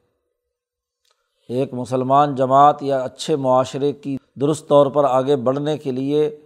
ایک 1.49 1.73
مسلمان 1.73 2.35
جماعت 2.35 2.83
یا 2.83 3.03
اچھے 3.03 3.35
معاشرے 3.35 3.93
کی 3.93 4.17
درست 4.35 4.67
طور 4.67 4.87
پر 4.87 5.03
آگے 5.03 5.35
بڑھنے 5.35 5.77
کے 5.77 5.91
لیے 5.91 6.39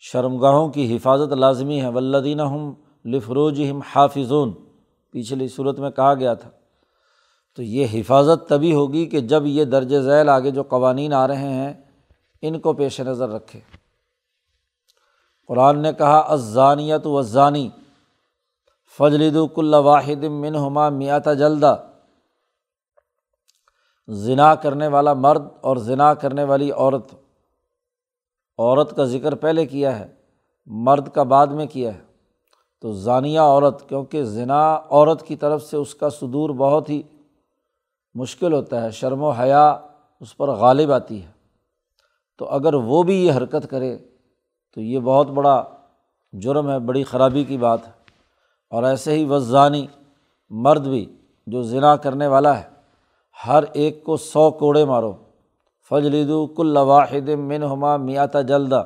شرمگاہوں 0.00 0.68
کی 0.68 0.96
حفاظت 0.96 1.32
لازمی 1.32 1.82
ہے۔ 1.82 1.88
ولدین 1.88 2.40
ہم 2.40 2.74
لفروج 3.04 3.70
ہم 3.70 3.80
حافظون۔ 3.94 4.52
پچھلی 5.10 5.48
صورت 5.48 5.78
میں 5.78 5.90
کہا 5.90 6.14
گیا 6.14 6.34
تھا۔ 6.34 6.50
تو 7.56 7.62
یہ 7.62 7.86
حفاظت 7.94 8.48
تبھی 8.48 8.74
ہوگی 8.74 9.06
کہ 9.06 9.20
جب 9.20 9.42
یہ 9.46 9.64
درج 9.64 9.98
ذیل 9.98 10.28
آگے 10.28 10.50
جو 10.50 10.62
قوانین 10.62 11.12
آ 11.12 11.26
رہے 11.26 11.48
ہیں، 11.48 11.72
ان 12.42 12.60
کو 12.60 12.72
پیش 12.72 13.00
نظر 13.00 13.28
رکھے۔ 13.28 13.60
قرآن 15.48 15.78
نے 15.78 15.92
کہا 15.92 16.18
ازانیت 16.18 17.06
و 17.06 17.18
ازانی 17.18 17.70
فجلد 18.98 19.36
کل 19.54 19.74
واحد 19.74 20.24
من 20.24 20.56
ہما 20.56 20.88
میات 20.88 21.24
جلدا 21.38 21.74
ذنا 24.10 24.54
کرنے 24.54 24.88
والا 24.88 25.14
مرد 25.14 25.42
اور 25.60 25.76
ذنا 25.76 26.14
کرنے 26.14 26.44
والی 26.44 26.70
عورت۔ 26.70 27.14
عورت 28.58 28.96
کا 28.96 29.04
ذکر 29.04 29.34
پہلے 29.34 29.66
کیا 29.66 29.98
ہے، 29.98 30.14
مرد 30.66 31.08
کا 31.08 31.22
بعد 31.22 31.46
میں 31.46 31.66
کیا 31.66 31.94
ہے۔ 31.94 32.00
تو 32.80 32.92
ضانیہ 32.92 33.40
عورت، 33.40 33.88
کیونکہ 33.88 34.24
ذنا 34.24 34.74
عورت 34.74 35.22
کی 35.22 35.36
طرف 35.36 35.62
سے 35.62 35.76
اس 35.76 35.94
کا 35.94 36.10
صدور 36.10 36.50
بہت 36.50 36.90
ہی 36.90 37.02
مشکل 38.14 38.52
ہوتا 38.52 38.82
ہے، 38.82 38.90
شرم 38.90 39.22
و 39.22 39.30
حیا 39.30 39.78
اس 40.20 40.36
پر 40.36 40.48
غالب 40.48 40.92
آتی 40.92 41.22
ہے۔ 41.22 41.30
تو 42.38 42.48
اگر 42.48 42.74
وہ 42.74 43.02
بھی 43.02 43.26
یہ 43.26 43.32
حرکت 43.32 43.70
کرے 43.70 43.98
تو 44.74 44.80
یہ 44.80 44.98
بہت 44.98 45.26
بڑا 45.26 45.64
جرم 46.32 46.70
ہے، 46.70 46.78
بڑی 46.78 47.04
خرابی 47.04 47.44
کی 47.44 47.58
بات 47.58 47.86
ہے۔ 47.86 47.92
اور 48.70 48.82
ایسے 48.82 49.12
ہی 49.12 49.24
وزانی 49.24 49.86
مرد 50.50 50.86
بھی 50.86 51.16
جو 51.46 51.62
ذنا 51.62 51.96
کرنے 51.96 52.26
والا 52.26 52.60
ہے 52.60 52.73
ہر 53.46 53.64
ایک 53.72 54.04
کو 54.04 54.16
سو 54.16 54.50
کوڑے 54.50 54.84
مارو۔ 54.84 55.12
فجلیدو 55.88 56.46
کل 56.46 56.76
واحد 56.76 57.28
من 57.28 57.62
ہما 57.62 57.96
میاتا 57.96 58.40
جلدا 58.40 58.82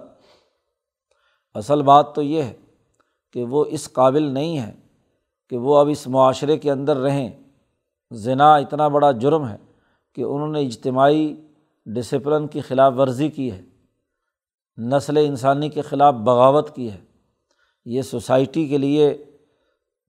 اصل 1.55 1.83
بات 1.83 2.15
تو 2.15 2.23
یہ 2.23 2.43
ہے 2.43 2.53
کہ 3.33 3.45
وہ 3.45 3.65
اس 3.69 3.93
قابل 3.93 4.23
نہیں 4.23 4.59
ہے 4.59 4.73
کہ 5.51 5.57
وہ 5.59 5.79
اب 5.79 5.89
اس 5.89 6.07
معاشرے 6.07 6.59
کے 6.59 6.71
اندر 6.71 6.97
رہیں۔ 6.97 7.31
ذنا 8.13 8.55
اتنا 8.55 8.89
بڑا 8.89 9.13
جرم 9.13 9.49
ہے 9.49 9.57
کہ 10.15 10.23
انہوں 10.23 10.49
نے 10.49 10.61
اجتماعی 10.61 11.37
ڈسپلن 11.87 12.47
کی 12.47 12.61
خلاف 12.61 12.93
ورزی 12.99 13.29
کی 13.29 13.53
ہے۔ 13.53 13.63
نسل 14.79 15.17
انسانی 15.17 15.69
کے 15.69 15.83
خلاف 15.83 16.15
بغاوت 16.15 16.77
کی 16.77 16.93
ہے۔ 16.93 17.01
یہ 17.85 18.03
سوسائٹی 18.03 18.67
کے 18.67 18.79
لیے 18.79 19.25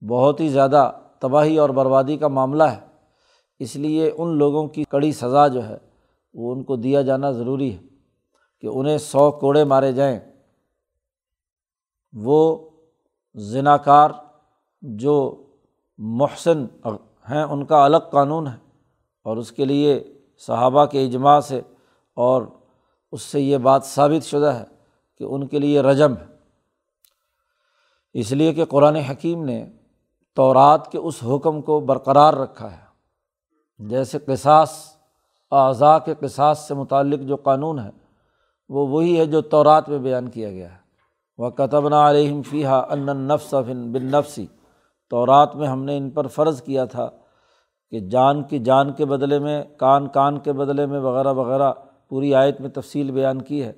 بہت 0.08 0.40
ہی 0.40 0.48
زیادہ 0.48 0.92
تباہی 1.18 1.58
اور 1.58 1.70
بربادی 1.70 2.16
کا 2.16 2.28
معاملہ 2.28 2.62
ہے۔ 2.62 2.89
اس 3.60 3.76
لیے 3.76 4.10
ان 4.18 4.38
لوگوں 4.38 4.68
کی 4.68 4.84
کڑی 4.84 5.12
سزا 5.12 5.48
جو 5.48 5.68
ہے، 5.68 5.76
وہ 6.34 6.52
ان 6.52 6.64
کو 6.64 6.76
دیا 6.76 7.02
جانا 7.02 7.30
ضروری 7.30 7.74
ہے 7.74 7.82
کہ 8.60 8.66
انہیں 8.66 8.98
سو 8.98 9.30
کوڑے 9.30 9.64
مارے 9.64 9.92
جائیں۔ 9.92 10.20
وہ 12.12 12.70
ذنا 13.36 13.76
کار 13.76 14.10
جو 14.82 15.46
محسن 15.98 16.66
ہیں، 17.30 17.42
ان 17.42 17.64
کا 17.64 17.84
الگ 17.84 17.96
قانون 17.96 18.46
ہے 18.46 18.58
اور 19.22 19.36
اس 19.36 19.52
کے 19.52 19.64
لیے 19.64 20.20
صحابہ 20.46 20.84
کے 20.84 21.04
اجماع 21.04 21.40
سے 21.40 21.60
اور 22.14 22.42
اس 23.12 23.22
سے 23.22 23.40
یہ 23.40 23.58
بات 23.58 23.84
ثابت 23.84 24.24
شدہ 24.24 24.46
ہے 24.46 24.64
کہ 25.18 25.24
ان 25.24 25.46
کے 25.46 25.58
لیے 25.58 25.80
رجم 25.80 26.12
ہے۔ 26.12 26.26
اس 28.12 28.32
لیے 28.32 28.52
کہ 28.52 28.64
قرآن 28.64 28.96
حکیم 28.96 29.44
نے 29.44 29.66
تورات 30.34 30.92
کے 30.92 30.98
اس 30.98 31.14
حکم 31.24 31.62
کو 31.62 31.80
برقرار 31.80 32.34
رکھا 32.34 32.72
ہے۔ 32.72 32.89
جیسے 33.80 34.18
قصاص، 34.18 34.70
اعضاء 35.50 35.98
کے 35.98 36.14
قصاص 36.20 36.68
سے 36.68 36.74
متعلق 36.74 37.20
جو 37.20 37.36
قانون 37.36 37.78
ہے، 37.78 37.90
وہ 38.68 38.88
وہی 38.88 39.18
ہے 39.18 39.26
جو 39.26 39.40
تورات 39.40 39.88
میں 39.88 39.98
بیان 39.98 40.28
کیا 40.28 40.50
گیا 40.50 40.72
ہے۔ 40.72 40.76
وہ 41.38 41.50
کتبنا 41.50 42.10
علیہم 42.10 42.42
فیحہ 42.42 42.82
النفس 42.88 43.54
بن 43.54 44.06
نفسی 44.06 44.46
تو 45.10 45.26
رات 45.26 45.56
میں 45.56 45.68
ہم 45.68 45.84
نے 45.84 45.96
ان 45.96 46.10
پر 46.10 46.26
فرض 46.26 46.62
کیا 46.62 46.84
تھا 46.84 47.10
کہ 47.90 48.00
جان 48.00 48.42
کی 48.42 48.58
جان 48.58 48.92
کے 48.92 49.04
بدلے 49.04 49.38
میں، 49.38 49.64
کان 49.76 50.08
کان 50.08 50.38
کے 50.38 50.52
بدلے 50.52 50.86
میں 50.86 51.00
وغیرہ 51.00 51.32
وغیرہ 51.32 51.72
پوری 52.08 52.34
آیت 52.34 52.60
میں 52.60 52.70
تفصیل 52.70 53.10
بیان 53.10 53.42
کی 53.42 53.64
ہے، 53.64 53.72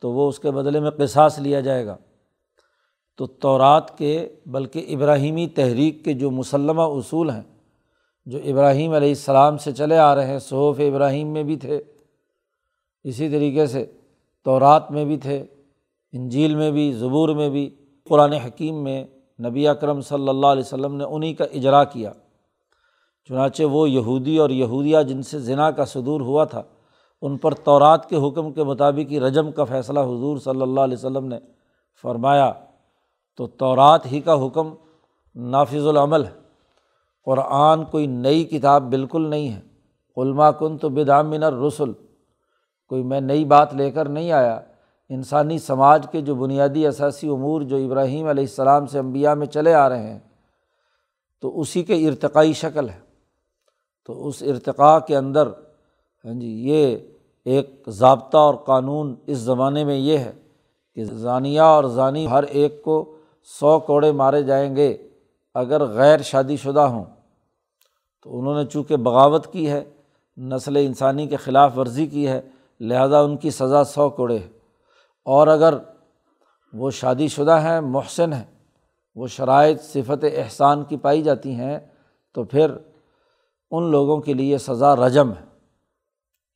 تو 0.00 0.12
وہ 0.12 0.28
اس 0.28 0.38
کے 0.38 0.50
بدلے 0.50 0.80
میں 0.80 0.90
قصاص 0.90 1.38
لیا 1.38 1.60
جائے 1.60 1.86
گا۔ 1.86 1.96
تو 3.16 3.26
تورات 3.26 3.98
کے، 3.98 4.28
بلکہ 4.46 4.86
ابراہیمی 4.88 5.46
تحریک 5.46 6.04
کے 6.04 6.12
جو 6.12 6.30
مسلمہ 6.30 6.82
اصول 6.82 7.30
ہیں 7.30 7.57
جو 8.28 8.38
ابراہیم 8.44 8.92
علیہ 8.92 9.08
السلام 9.08 9.58
سے 9.58 9.72
چلے 9.72 9.98
آ 9.98 10.14
رہے 10.14 10.26
ہیں 10.26 10.38
صحوف 10.38 10.80
ابراہیم 10.80 11.28
میں 11.28 11.42
بھی 11.42 11.56
تھے، 11.56 11.80
اسی 13.04 13.28
طریقے 13.28 13.66
سے 13.66 13.86
تورات 14.44 14.90
میں 14.90 15.04
بھی 15.04 15.16
تھے، 15.16 15.46
انجیل 16.12 16.54
میں 16.54 16.70
بھی، 16.70 16.92
زبور 16.92 17.28
میں 17.28 17.48
بھی، 17.48 17.70
قرآن 18.04 18.32
حکیم 18.32 18.84
میں 18.84 19.04
نبی 19.44 19.68
اکرم 19.68 20.00
صلی 20.00 20.28
اللہ 20.28 20.46
علیہ 20.46 20.62
وسلم 20.62 20.96
نے 20.96 21.04
انہیں 21.04 21.34
کا 21.34 21.44
اجرا 21.44 21.84
کیا۔ 21.84 22.12
چنانچہ 23.28 23.62
وہ 23.62 23.90
یہودی 23.90 24.38
اور 24.38 24.50
یہودیہ 24.50 24.98
جن 25.08 25.22
سے 25.22 25.38
ذنا 25.38 25.70
کا 25.70 25.84
صدور 25.84 26.20
ہوا 26.20 26.44
تھا، 26.44 26.62
ان 27.22 27.36
پر 27.36 27.54
تورات 27.54 28.08
کے 28.08 28.16
حکم 28.16 28.52
کے 28.52 28.62
مطابق 28.62 29.12
ہی 29.12 29.20
رجم 29.20 29.52
کا 29.52 29.64
فیصلہ 29.64 30.00
حضور 30.00 30.38
صلی 30.38 30.62
اللہ 30.62 30.80
علیہ 30.80 30.96
وسلم 30.96 31.24
نے 31.24 31.38
فرمایا۔ 32.02 32.52
تو 33.36 33.46
تورات 33.46 34.12
ہی 34.12 34.20
کا 34.20 34.46
حکم 34.46 34.74
نافذ 35.34 35.86
العمل 35.86 36.24
ہے۔ 36.24 36.47
قرآن 37.28 37.84
کوئی 37.84 38.06
نئی 38.06 38.44
کتاب 38.44 38.82
بالکل 38.82 39.28
نہیں 39.30 39.48
ہے۔ 39.48 39.60
علما 40.16 40.50
کن 40.50 40.78
تو 40.78 40.88
بدامن 40.88 41.42
رسول 41.42 41.92
کوئی 42.88 43.02
میں 43.02 43.20
نئی 43.20 43.44
بات 43.44 43.74
لے 43.74 43.90
کر 43.90 44.08
نہیں 44.08 44.32
آیا۔ 44.32 44.60
انسانی 45.08 45.58
سماج 45.58 46.06
کے 46.12 46.20
جو 46.20 46.34
بنیادی 46.34 46.86
اثاثی 46.86 47.28
امور 47.28 47.62
جو 47.62 47.76
ابراہیم 47.76 48.26
علیہ 48.26 48.44
السلام 48.44 48.86
سے 48.86 48.98
انبیاء 48.98 49.34
میں 49.34 49.46
چلے 49.46 49.74
آ 49.74 49.88
رہے 49.88 50.12
ہیں، 50.12 50.18
تو 51.40 51.60
اسی 51.60 51.82
کے 51.82 52.08
ارتقائی 52.08 52.52
شکل 52.52 52.88
ہے۔ 52.88 52.98
تو 54.06 54.26
اس 54.26 54.42
ارتقاء 54.42 54.98
کے 54.98 55.16
اندر 55.16 55.48
ہاں 56.24 56.34
جی 56.34 56.68
یہ 56.68 56.96
ایک 57.44 57.82
ضابطہ 57.88 58.36
اور 58.36 58.54
قانون 58.54 59.14
اس 59.26 59.38
زمانے 59.38 59.84
میں 59.84 59.96
یہ 59.96 60.18
ہے 60.18 60.32
کہ 60.94 61.04
ضانیہ 61.04 61.60
اور 61.60 61.84
ضانی 61.84 62.26
ہر 62.26 62.42
ایک 62.42 62.82
کو 62.82 63.16
سو 63.60 63.78
کوڑے 63.78 64.12
مارے 64.12 64.42
جائیں 64.42 64.76
گے۔ 64.76 64.96
اگر 65.54 65.84
غیر 65.84 66.18
شادی 66.18 66.56
شدہ 66.56 66.80
ہوں 66.80 67.04
تو 68.28 68.38
انہوں 68.38 68.54
نے 68.54 68.66
چونکہ 68.66 68.96
بغاوت 68.96 69.52
کی 69.52 69.70
ہے، 69.70 69.84
نسل 70.36 70.76
انسانی 70.76 71.26
کے 71.26 71.36
خلاف 71.36 71.78
ورزی 71.78 72.06
کی 72.06 72.28
ہے، 72.28 72.40
لہٰذا 72.80 73.20
ان 73.20 73.36
کی 73.36 73.50
سزا 73.50 73.84
سو 73.84 74.10
کوڑے 74.10 74.38
ہے 74.38 74.48
اور 75.24 75.46
اگر 75.46 75.74
وہ 76.72 76.90
شادی 76.90 77.28
شدہ 77.28 77.60
ہیں، 77.60 77.80
محسن 77.80 78.32
ہیں، 78.32 78.44
وہ 79.16 79.26
شرائط، 79.26 79.80
صفت 79.80 80.24
احسان 80.36 80.84
کی 80.84 80.96
پائی 80.96 81.22
جاتی 81.22 81.54
ہیں، 81.54 81.78
تو 82.32 82.44
پھر 82.44 82.70
ان 83.70 83.90
لوگوں 83.90 84.20
کے 84.20 84.34
لیے 84.34 84.58
سزا 84.58 84.96
رجم 84.96 85.30
ہے۔ 85.30 85.44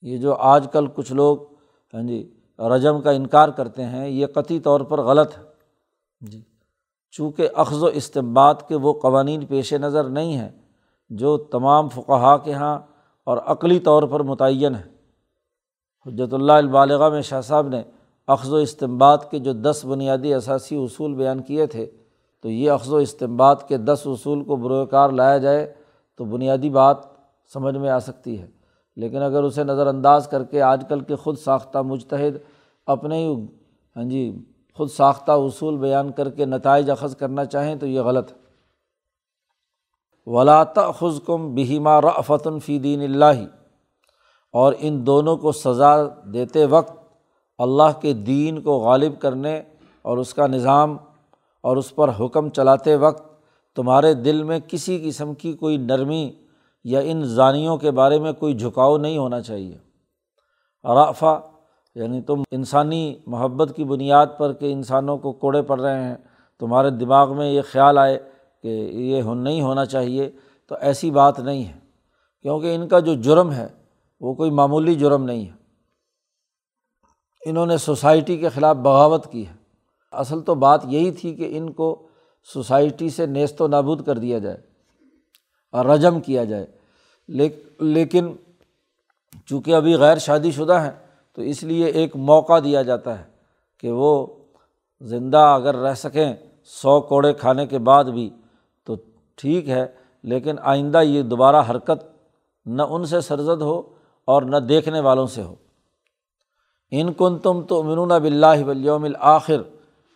یہ 0.02 0.18
جو 0.18 0.34
آج 0.34 0.66
کل 0.72 0.86
کچھ 0.94 1.12
لوگ 1.12 1.38
ہاں 1.94 2.02
جی 2.02 2.34
رجم 2.58 3.00
کا 3.00 3.10
انکار 3.10 3.48
کرتے 3.48 3.84
ہیں، 3.84 4.08
یہ 4.08 4.26
قطعی 4.26 4.60
طور 4.60 4.80
پر 4.80 5.00
غلط 5.00 5.38
ہے۔ 5.38 5.42
جی 6.20 6.42
چونکہ 7.10 7.48
اخذ 7.54 7.82
و 7.82 7.86
استمباد 7.86 8.54
کے 8.68 8.74
وہ 8.74 8.92
قوانین 8.92 9.46
پیش 9.46 9.72
نظر 9.72 10.04
نہیں 10.04 10.36
ہیں۔ 10.36 10.61
جو 11.12 11.36
تمام 11.36 11.88
فقہا 11.88 12.36
کے 12.36 12.50
یہاں 12.50 12.78
اور 13.24 13.38
عقلی 13.46 13.78
طور 13.78 14.02
پر 14.02 14.22
متعین 14.22 14.74
ہے 14.74 14.92
حجرت 16.06 16.34
اللہ 16.34 16.52
البالغہ 16.52 17.08
میں 17.08 17.22
شاہ 17.22 17.40
صاحب 17.40 17.68
نے 17.68 17.82
اخذ 18.26 18.52
و 18.52 18.56
استمباد 18.56 19.18
کے 19.30 19.38
جو 19.38 19.52
دس 19.52 19.84
بنیادی 19.84 20.34
اثاثی 20.34 20.76
اصول 20.76 21.14
بیان 21.14 21.42
کیے 21.42 21.66
تھے، 21.66 21.90
تو 22.42 22.50
یہ 22.50 22.70
اخذ 22.70 22.92
و 22.92 22.96
استمباد 22.96 23.56
کے 23.68 23.76
دس 23.76 24.02
اصول 24.06 24.44
کو 24.44 24.56
بروئے 24.56 24.86
کار 24.86 25.10
لایا 25.10 25.38
جائے 25.38 25.72
تو 26.18 26.24
بنیادی 26.24 26.70
بات 26.70 26.96
سمجھ 27.52 27.76
میں 27.76 27.90
آ 27.90 27.98
سکتی 27.98 28.40
ہے۔ 28.40 28.46
لیکن 28.96 29.22
اگر 29.22 29.42
اسے 29.42 29.64
نظر 29.64 29.86
انداز 29.86 30.28
کر 30.28 30.44
کے 30.44 30.62
آج 30.62 30.84
کل 30.88 31.00
کے 31.00 31.14
خود 31.14 31.38
ساختہ 31.38 31.78
مجتحد 31.78 32.38
اپنے 32.86 33.16
ہی 33.16 33.46
ہاں 33.96 34.04
جی 34.04 34.44
خود 34.74 34.90
ساختہ 34.90 35.32
اصول 35.32 35.76
بیان 35.76 36.12
کر 36.12 36.30
کے 36.30 36.44
نتائج 36.44 36.90
اخذ 36.90 37.16
کرنا 37.16 37.44
چاہیں 37.44 37.76
تو 37.76 37.86
یہ 37.86 38.00
غلط 38.00 38.32
ہے۔ 38.32 38.41
ولاۃ 40.26 40.92
خز 40.98 41.20
کم 41.26 41.54
بہیما 41.54 42.00
رفتن 42.00 42.58
فی 42.58 42.78
دین 42.78 43.02
اللہ 43.02 43.44
اور 44.52 44.72
ان 44.78 45.06
دونوں 45.06 45.36
کو 45.36 45.52
سزا 45.52 45.96
دیتے 46.34 46.64
وقت 46.64 46.92
اللہ 47.58 48.00
کے 48.00 48.12
دین 48.12 48.60
کو 48.60 48.78
غالب 48.78 49.20
کرنے 49.20 49.62
اور 50.02 50.18
اس 50.18 50.34
کا 50.34 50.46
نظام 50.46 50.96
اور 51.60 51.76
اس 51.76 51.94
پر 51.94 52.10
حکم 52.20 52.48
چلاتے 52.48 52.96
وقت 52.96 53.42
تمہارے 53.76 54.14
دل 54.14 54.42
میں 54.42 54.60
کسی 54.68 55.02
قسم 55.04 55.34
کی 55.34 55.52
کوئی 55.52 55.76
نرمی 55.76 56.32
یا 56.84 57.00
ان 57.00 57.24
ضانیوں 57.24 57.76
کے 57.76 57.90
بارے 57.90 58.18
میں 58.18 58.32
کوئی 58.32 58.54
جھکاؤ 58.54 58.96
نہیں 58.98 59.18
ہونا 59.18 59.40
چاہیے۔ 59.40 59.78
رافہ 60.84 61.40
یعنی 61.94 62.22
تم 62.22 62.42
انسانی 62.50 63.14
محبت 63.26 63.72
کی 63.76 63.84
بنیاد 63.84 64.26
پر 64.38 64.52
کہ 64.52 64.72
انسانوں 64.72 65.18
کو 65.18 65.32
کوڑے 65.32 65.62
پڑ 65.62 65.80
رہے 65.80 66.04
ہیں، 66.04 66.16
تمہارے 66.60 66.90
دماغ 66.90 67.36
میں 67.36 67.50
یہ 67.52 67.62
خیال 67.70 67.98
آئے 67.98 68.18
کہ 68.62 68.68
یہ 68.68 69.22
نہیں 69.22 69.62
ہونا 69.62 69.84
چاہیے، 69.84 70.30
تو 70.66 70.74
ایسی 70.80 71.10
بات 71.10 71.38
نہیں 71.38 71.64
ہے۔ 71.64 71.78
کیونکہ 72.42 72.74
ان 72.74 72.88
کا 72.88 72.98
جو 72.98 73.14
جرم 73.14 73.52
ہے، 73.52 73.68
وہ 74.20 74.34
کوئی 74.34 74.50
معمولی 74.50 74.94
جرم 74.94 75.24
نہیں 75.24 75.46
ہے۔ 75.46 75.52
انہوں 77.46 77.66
نے 77.66 77.76
سوسائٹی 77.76 78.36
کے 78.36 78.48
خلاف 78.48 78.76
بغاوت 78.76 79.32
کی 79.32 79.46
ہے۔ 79.46 79.54
اصل 80.12 80.40
تو 80.40 80.54
بات 80.54 80.80
یہی 80.84 81.10
تھی 81.10 81.34
کہ 81.34 81.58
ان 81.58 81.72
کو 81.72 82.08
سوسائٹی 82.52 83.10
سے 83.10 83.26
نیست 83.26 83.62
و 83.62 83.66
نابود 83.66 84.06
کر 84.06 84.18
دیا 84.18 84.38
جائے 84.38 84.56
اور 85.72 85.84
رجم 85.84 86.20
کیا 86.20 86.44
جائے۔ 86.44 86.66
لیکن 87.80 88.32
چونکہ 89.46 89.74
ابھی 89.74 89.94
غیر 89.94 90.18
شادی 90.18 90.50
شدہ 90.50 90.72
ہیں، 90.72 91.06
تو 91.32 91.42
اس 91.42 91.62
لیے 91.62 91.86
ایک 91.86 92.16
موقع 92.16 92.58
دیا 92.64 92.82
جاتا 92.82 93.18
ہے 93.18 93.24
کہ 93.80 93.90
وہ 93.90 94.26
زندہ 95.00 95.38
اگر 95.38 95.74
رہ 95.74 95.94
سکیں، 95.94 96.34
سو 96.64 97.00
کوڑے 97.00 97.32
کھانے 97.32 97.66
کے 97.66 97.78
بعد 97.78 98.04
بھی 98.04 98.30
ٹھیک 99.36 99.68
ہے، 99.68 99.86
لیکن 100.22 100.56
آئندہ 100.62 101.02
یہ 101.02 101.22
دوبارہ 101.22 101.62
حرکت 101.70 102.04
نہ 102.66 102.82
ان 102.82 103.04
سے 103.04 103.20
سرزد 103.20 103.62
ہو 103.62 103.82
اور 104.24 104.42
نہ 104.42 104.56
دیکھنے 104.56 105.00
والوں 105.00 105.26
سے 105.26 105.42
ہو۔ 105.42 105.54
ان 106.90 107.12
کن 107.12 107.38
تم 107.38 107.62
تو 107.62 107.80
امنون 107.80 108.08
بلّہ 108.08 108.64
ولیوم 108.66 109.04
الآخر، 109.04 109.62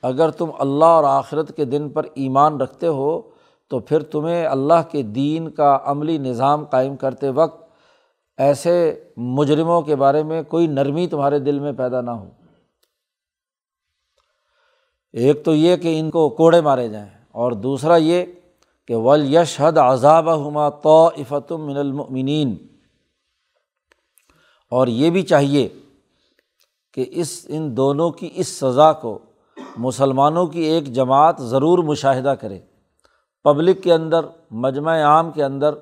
اگر 0.02 0.30
تم 0.30 0.50
اللہ 0.58 0.84
اور 0.84 1.04
آخرت 1.04 1.56
کے 1.56 1.64
دن 1.64 1.88
پر 1.88 2.04
ایمان 2.14 2.60
رکھتے 2.60 2.86
ہو، 2.86 3.20
تو 3.68 3.78
پھر 3.80 4.02
تمہیں 4.02 4.46
اللہ 4.46 4.82
کے 4.90 5.02
دین 5.02 5.50
کا 5.50 5.78
عملی 5.84 6.18
نظام 6.18 6.64
قائم 6.64 6.96
کرتے 6.96 7.28
وقت 7.28 7.64
ایسے 8.38 9.04
مجرموں 9.16 9.82
کے 9.82 9.96
بارے 9.96 10.22
میں 10.22 10.42
کوئی 10.42 10.66
نرمی 10.66 11.06
تمہارے 11.06 11.38
دل 11.38 11.58
میں 11.58 11.72
پیدا 11.72 12.00
نہ 12.00 12.10
ہو۔ 12.10 12.30
ایک 15.12 15.44
تو 15.44 15.54
یہ 15.54 15.76
کہ 15.76 16.00
ان 16.00 16.10
کو 16.10 16.28
کوڑے 16.28 16.60
مارے 16.60 16.88
جائیں 16.88 17.10
اور 17.32 17.52
دوسرا 17.52 17.96
یہ 17.96 18.24
کہ 18.86 18.96
ول 18.96 19.36
حد 19.36 19.78
عذاب 19.78 20.48
ہما 20.48 20.68
تو 20.68 21.06
افتم 21.06 21.66
من 21.66 21.76
المنین 21.76 22.56
اور 24.70 24.86
یہ 24.86 25.10
بھی 25.10 25.22
چاہیے 25.22 25.68
کہ 26.94 27.04
اس، 27.08 27.46
ان 27.48 27.76
دونوں 27.76 28.10
کی 28.10 28.30
اس 28.34 28.48
سزا 28.48 28.92
کو 28.92 29.18
مسلمانوں 29.76 30.46
کی 30.46 30.60
ایک 30.60 30.92
جماعت 30.92 31.42
ضرور 31.42 31.78
مشاہدہ 31.78 32.28
کرے۔ 32.28 32.60
پبلک 33.44 33.82
کے 33.82 33.94
اندر، 33.94 34.24
مجمع 34.50 35.02
عام 35.02 35.30
کے 35.30 35.44
اندر 35.44 35.74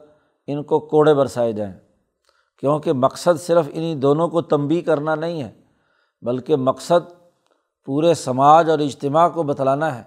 ان 0.46 0.62
کو 0.62 0.80
کوڑے 0.80 1.14
برسائے 1.14 1.52
جائیں۔ 1.52 1.74
کیونکہ 2.60 2.92
مقصد 2.92 3.40
صرف 3.40 3.68
انہیں 3.72 3.94
دونوں 3.94 4.28
کو 4.28 4.42
تنبی 4.42 4.80
کرنا 4.80 5.14
نہیں 5.14 5.42
ہے، 5.42 5.52
بلکہ 6.22 6.56
مقصد 6.56 7.12
پورے 7.84 8.14
سماج 8.14 8.70
اور 8.70 8.78
اجتماع 8.78 9.28
کو 9.28 9.42
بتلانا 9.42 9.98
ہے 9.98 10.02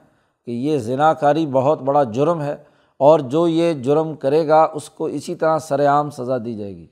کہ 0.46 0.52
یہ 0.52 0.78
ذنا 0.78 1.14
کاری 1.14 1.46
بہت 1.46 1.82
بڑا 1.82 2.04
جرم 2.04 2.42
ہے۔ 2.42 2.67
اور 3.00 3.20
جو 3.20 3.48
یہ 3.48 3.74
جرم 3.74 4.16
کرے 4.16 4.48
گا، 4.48 4.68
اس 4.74 4.90
کو 4.90 5.06
اسی 5.06 5.36
طرح 5.36 5.58
سر 5.58 5.88
عام 5.88 6.10
سزا 6.10 6.38
دی 6.46 6.56
جائے 6.56 6.76
گی۔ 6.76 6.88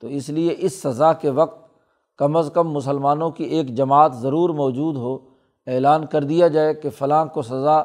تو 0.00 0.06
اس 0.06 0.28
لیے 0.28 0.54
اس 0.58 0.82
سزا 0.82 1.12
کے 1.12 1.30
وقت 1.30 1.68
کم 2.16 2.36
از 2.36 2.50
کم 2.54 2.70
مسلمانوں 2.70 3.30
کی 3.30 3.44
ایک 3.44 3.74
جماعت 3.74 4.14
ضرور 4.14 4.50
موجود 4.50 4.96
ہو، 4.96 5.18
اعلان 5.66 6.06
کر 6.06 6.24
دیا 6.24 6.48
جائے 6.48 6.74
کہ 6.74 6.90
فلاں 6.90 7.26
کو 7.26 7.42
سزا 7.42 7.82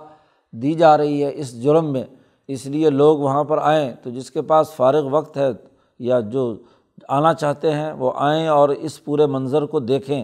دی 0.51 0.73
جا 0.73 0.97
رہی 0.97 1.23
ہے 1.23 1.31
اس 1.33 1.63
جرم 1.63 1.91
میں۔ 1.91 2.03
اس 2.47 2.65
لیے 2.65 2.89
لوگ 2.89 3.17
وہاں 3.17 3.43
پر 3.43 3.57
آئیں۔ 3.57 3.93
تو 4.03 4.09
جس 4.09 4.31
کے 4.31 4.41
پاس 4.41 4.71
فارغ 4.71 5.09
وقت 5.11 5.37
ہے 5.37 5.49
یا 5.99 6.19
جو 6.19 6.55
آنا 7.07 7.33
چاہتے 7.33 7.71
ہیں، 7.71 7.93
وہ 7.93 8.11
آئیں 8.15 8.47
اور 8.47 8.69
اس 8.69 9.03
پورے 9.03 9.25
منظر 9.25 9.65
کو 9.65 9.79
دیکھیں۔ 9.79 10.23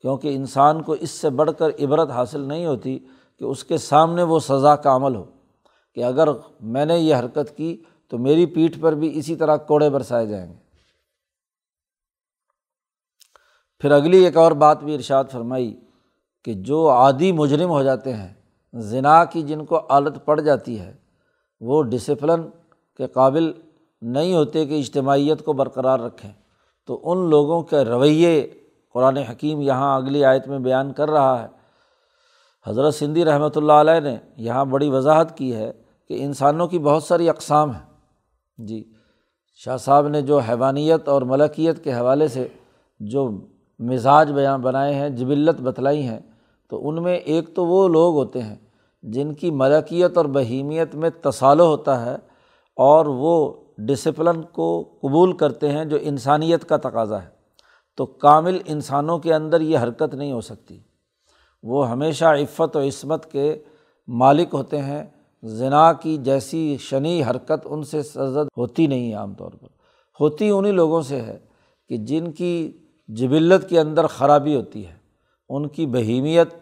کیونکہ 0.00 0.34
انسان 0.34 0.82
کو 0.82 0.92
اس 0.92 1.10
سے 1.10 1.30
بڑھ 1.30 1.50
کر 1.58 1.68
عبرت 1.80 2.10
حاصل 2.10 2.40
نہیں 2.40 2.66
ہوتی 2.66 2.98
کہ 3.38 3.44
اس 3.44 3.64
کے 3.64 3.78
سامنے 3.78 4.22
وہ 4.22 4.38
سزا 4.38 4.76
کا 4.76 4.96
عمل 4.96 5.16
ہو۔ 5.16 5.24
کہ 5.94 6.04
اگر 6.04 6.28
میں 6.60 6.84
نے 6.84 6.98
یہ 6.98 7.14
حرکت 7.14 7.56
کی 7.56 7.82
تو 8.08 8.18
میری 8.18 8.46
پیٹھ 8.46 8.78
پر 8.80 8.92
بھی 8.92 9.18
اسی 9.18 9.36
طرح 9.36 9.56
کوڑے 9.56 9.90
برسائے 9.90 10.26
جائیں 10.26 10.52
گے۔ 10.52 10.58
پھر 13.78 13.90
اگلی 13.90 14.24
ایک 14.24 14.36
اور 14.36 14.52
بات 14.52 14.84
بھی 14.84 14.94
ارشاد 14.94 15.24
فرمائی 15.32 15.80
کہ 16.44 16.54
جو 16.54 16.90
عادی 16.90 17.32
مجرم 17.32 17.70
ہو 17.70 17.82
جاتے 17.82 18.14
ہیں 18.14 18.34
ذنا 18.76 19.24
کی 19.24 19.42
جن 19.42 19.64
کو 19.64 19.78
عادت 19.78 20.24
پڑ 20.24 20.40
جاتی 20.40 20.80
ہے، 20.80 20.94
وہ 21.60 21.82
ڈسپلن 21.82 22.42
کے 22.96 23.06
قابل 23.06 23.52
نہیں 24.02 24.34
ہوتے 24.34 24.66
کہ 24.66 24.78
اجتماعیت 24.78 25.44
کو 25.44 25.52
برقرار 25.52 26.00
رکھیں۔ 26.00 26.32
تو 26.86 27.00
ان 27.04 27.30
لوگوں 27.30 27.62
کے 27.62 27.76
رویے 27.76 28.50
قرآن 28.92 29.16
حکیم 29.16 29.60
یہاں 29.60 29.96
اگلی 29.96 30.24
آیت 30.24 30.48
میں 30.48 30.58
بیان 30.58 30.92
کر 30.92 31.10
رہا 31.10 31.42
ہے۔ 31.42 31.59
حضرت 32.66 32.94
سندھی 32.94 33.24
رحمۃ 33.24 33.56
اللہ 33.56 33.72
علیہ 33.72 34.00
نے 34.00 34.16
یہاں 34.36 34.64
بڑی 34.64 34.88
وضاحت 34.88 35.38
کی 35.38 35.54
ہے 35.54 35.72
کہ 36.08 36.24
انسانوں 36.24 36.66
کی 36.66 36.78
بہت 36.78 37.02
ساری 37.02 37.28
اقسام 37.28 37.70
ہیں۔ 37.70 37.86
جی 38.58 38.92
شاہ 39.54 39.76
صاحب 39.76 40.08
نے 40.08 40.22
جو 40.22 40.38
حیوانیت 40.38 41.08
اور 41.08 41.22
ملکیت 41.22 41.84
کے 41.84 41.92
حوالے 41.92 42.28
سے 42.28 42.48
جو 43.00 43.30
مزاج 43.78 44.32
بیان 44.32 44.60
بنائے 44.60 44.94
ہیں، 44.94 45.08
جبلت 45.08 45.60
بتلائی 45.60 46.02
ہیں، 46.02 46.20
تو 46.68 46.88
ان 46.88 47.02
میں 47.02 47.16
ایک 47.16 47.54
تو 47.54 47.66
وہ 47.66 47.88
لوگ 47.88 48.14
ہوتے 48.14 48.42
ہیں 48.42 48.56
جن 49.02 49.34
کی 49.34 49.50
ملکیت 49.50 50.16
اور 50.16 50.24
بہیمیت 50.24 50.94
میں 50.94 51.10
تصالح 51.22 51.62
ہوتا 51.62 52.04
ہے 52.04 52.14
اور 52.76 53.06
وہ 53.06 53.52
ڈسپلن 53.78 54.42
کو 54.42 54.98
قبول 55.02 55.36
کرتے 55.36 55.68
ہیں 55.68 55.84
جو 55.84 55.98
انسانیت 56.00 56.68
کا 56.68 56.76
تقاضا 56.76 57.22
ہے۔ 57.22 57.28
تو 57.96 58.06
کامل 58.06 58.58
انسانوں 58.66 59.18
کے 59.18 59.34
اندر 59.34 59.60
یہ 59.60 59.78
حرکت 59.78 60.14
نہیں 60.14 60.32
ہو 60.32 60.40
سکتی۔ 60.40 60.78
وہ 61.62 61.90
ہمیشہ 61.90 62.24
عفت 62.24 62.76
و 62.76 62.80
عصمت 62.80 63.32
کے 63.32 63.58
مالک 64.08 64.48
ہوتے 64.52 64.78
ہیں۔ 64.78 65.04
ذنا 65.44 65.92
کی 65.92 66.16
جیسی 66.16 66.76
شنی 66.80 67.22
حرکت 67.22 67.60
ان 67.64 67.82
سے 67.82 68.02
سرزد 68.02 68.48
ہوتی 68.56 68.86
نہیں 68.86 69.10
ہے 69.10 69.14
عام 69.14 69.34
طور 69.34 69.50
پر۔ 69.50 69.68
ہوتی 70.20 70.50
انہیں 70.50 70.72
لوگوں 70.72 71.02
سے 71.02 71.20
ہے 71.20 71.38
کہ 71.88 71.96
جن 71.96 72.32
کی 72.32 72.72
جبلت 73.08 73.68
کے 73.68 73.80
اندر 73.80 74.06
خرابی 74.06 74.56
ہوتی 74.56 74.86
ہے۔ 74.86 74.94
ان 75.48 75.68
کی 75.68 75.86
بہیمیت 75.86 76.54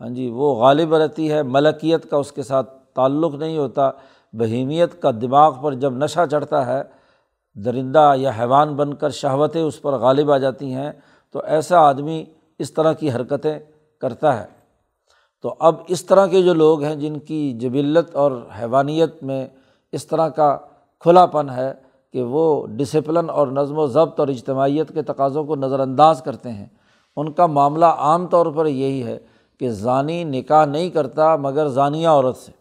ہاں 0.00 0.08
جی 0.08 0.30
وہ 0.30 0.54
غالب 0.54 0.94
رہتی 0.94 1.32
ہے، 1.32 1.42
ملکیت 1.42 2.10
کا 2.10 2.16
اس 2.16 2.32
کے 2.32 2.42
ساتھ 2.42 2.94
تعلق 2.94 3.34
نہیں 3.34 3.58
ہوتا۔ 3.58 3.90
بہیمیت 4.32 5.02
کا 5.02 5.10
دماغ 5.10 5.62
پر 5.62 5.74
جب 5.74 5.92
نشہ 5.92 6.20
چڑھتا 6.30 6.66
ہے، 6.66 6.82
درندہ 7.64 8.12
یا 8.16 8.30
حیوان 8.38 8.76
بن 8.76 8.94
کر 8.94 9.10
شہوتیں 9.10 9.62
اس 9.62 9.82
پر 9.82 9.92
غالب 9.92 10.30
آ 10.30 10.38
جاتی 10.38 10.72
ہیں۔ 10.72 10.92
تو 11.32 11.40
ایسا 11.44 11.78
آدمی 11.78 12.24
اس 12.58 12.72
طرح 12.72 12.92
کی 12.92 13.10
حرکتیں 13.10 13.58
کرتا 14.04 14.40
ہے۔ 14.40 14.46
تو 15.42 15.54
اب 15.58 15.74
اس 15.88 16.04
طرح 16.04 16.26
کے 16.26 16.42
جو 16.42 16.54
لوگ 16.54 16.82
ہیں، 16.82 16.96
جن 16.96 17.18
کی 17.18 17.52
جبلت 17.60 18.16
اور 18.16 18.32
حیوانیت 18.58 19.22
میں 19.22 19.48
اس 19.92 20.06
طرح 20.06 20.28
کا 20.28 20.58
کھلا 21.00 21.26
پن 21.26 21.50
ہے 21.50 21.72
کہ 22.12 22.22
وہ 22.22 22.66
ڈسپلن 22.66 23.30
اور 23.30 23.46
نظم 23.46 23.78
و 23.78 23.86
ضبط 23.86 24.20
اور 24.20 24.28
اجتماعیت 24.28 24.94
کے 24.94 25.02
تقاضوں 25.02 25.44
کو 25.44 25.56
نظر 25.56 25.80
انداز 25.80 26.22
کرتے 26.22 26.52
ہیں، 26.52 26.66
ان 27.16 27.32
کا 27.32 27.46
معاملہ 27.46 27.84
عام 27.84 28.26
طور 28.26 28.46
پر 28.46 28.66
یہی 28.66 29.04
ہے 29.04 29.18
کہ 29.60 29.70
ضانی 29.70 30.24
نکاح 30.24 30.64
نہیں 30.64 30.90
کرتا 30.90 31.36
مگر 31.36 31.68
ضانیہ 31.68 32.08
عورت 32.08 32.36
سے۔ 32.36 32.52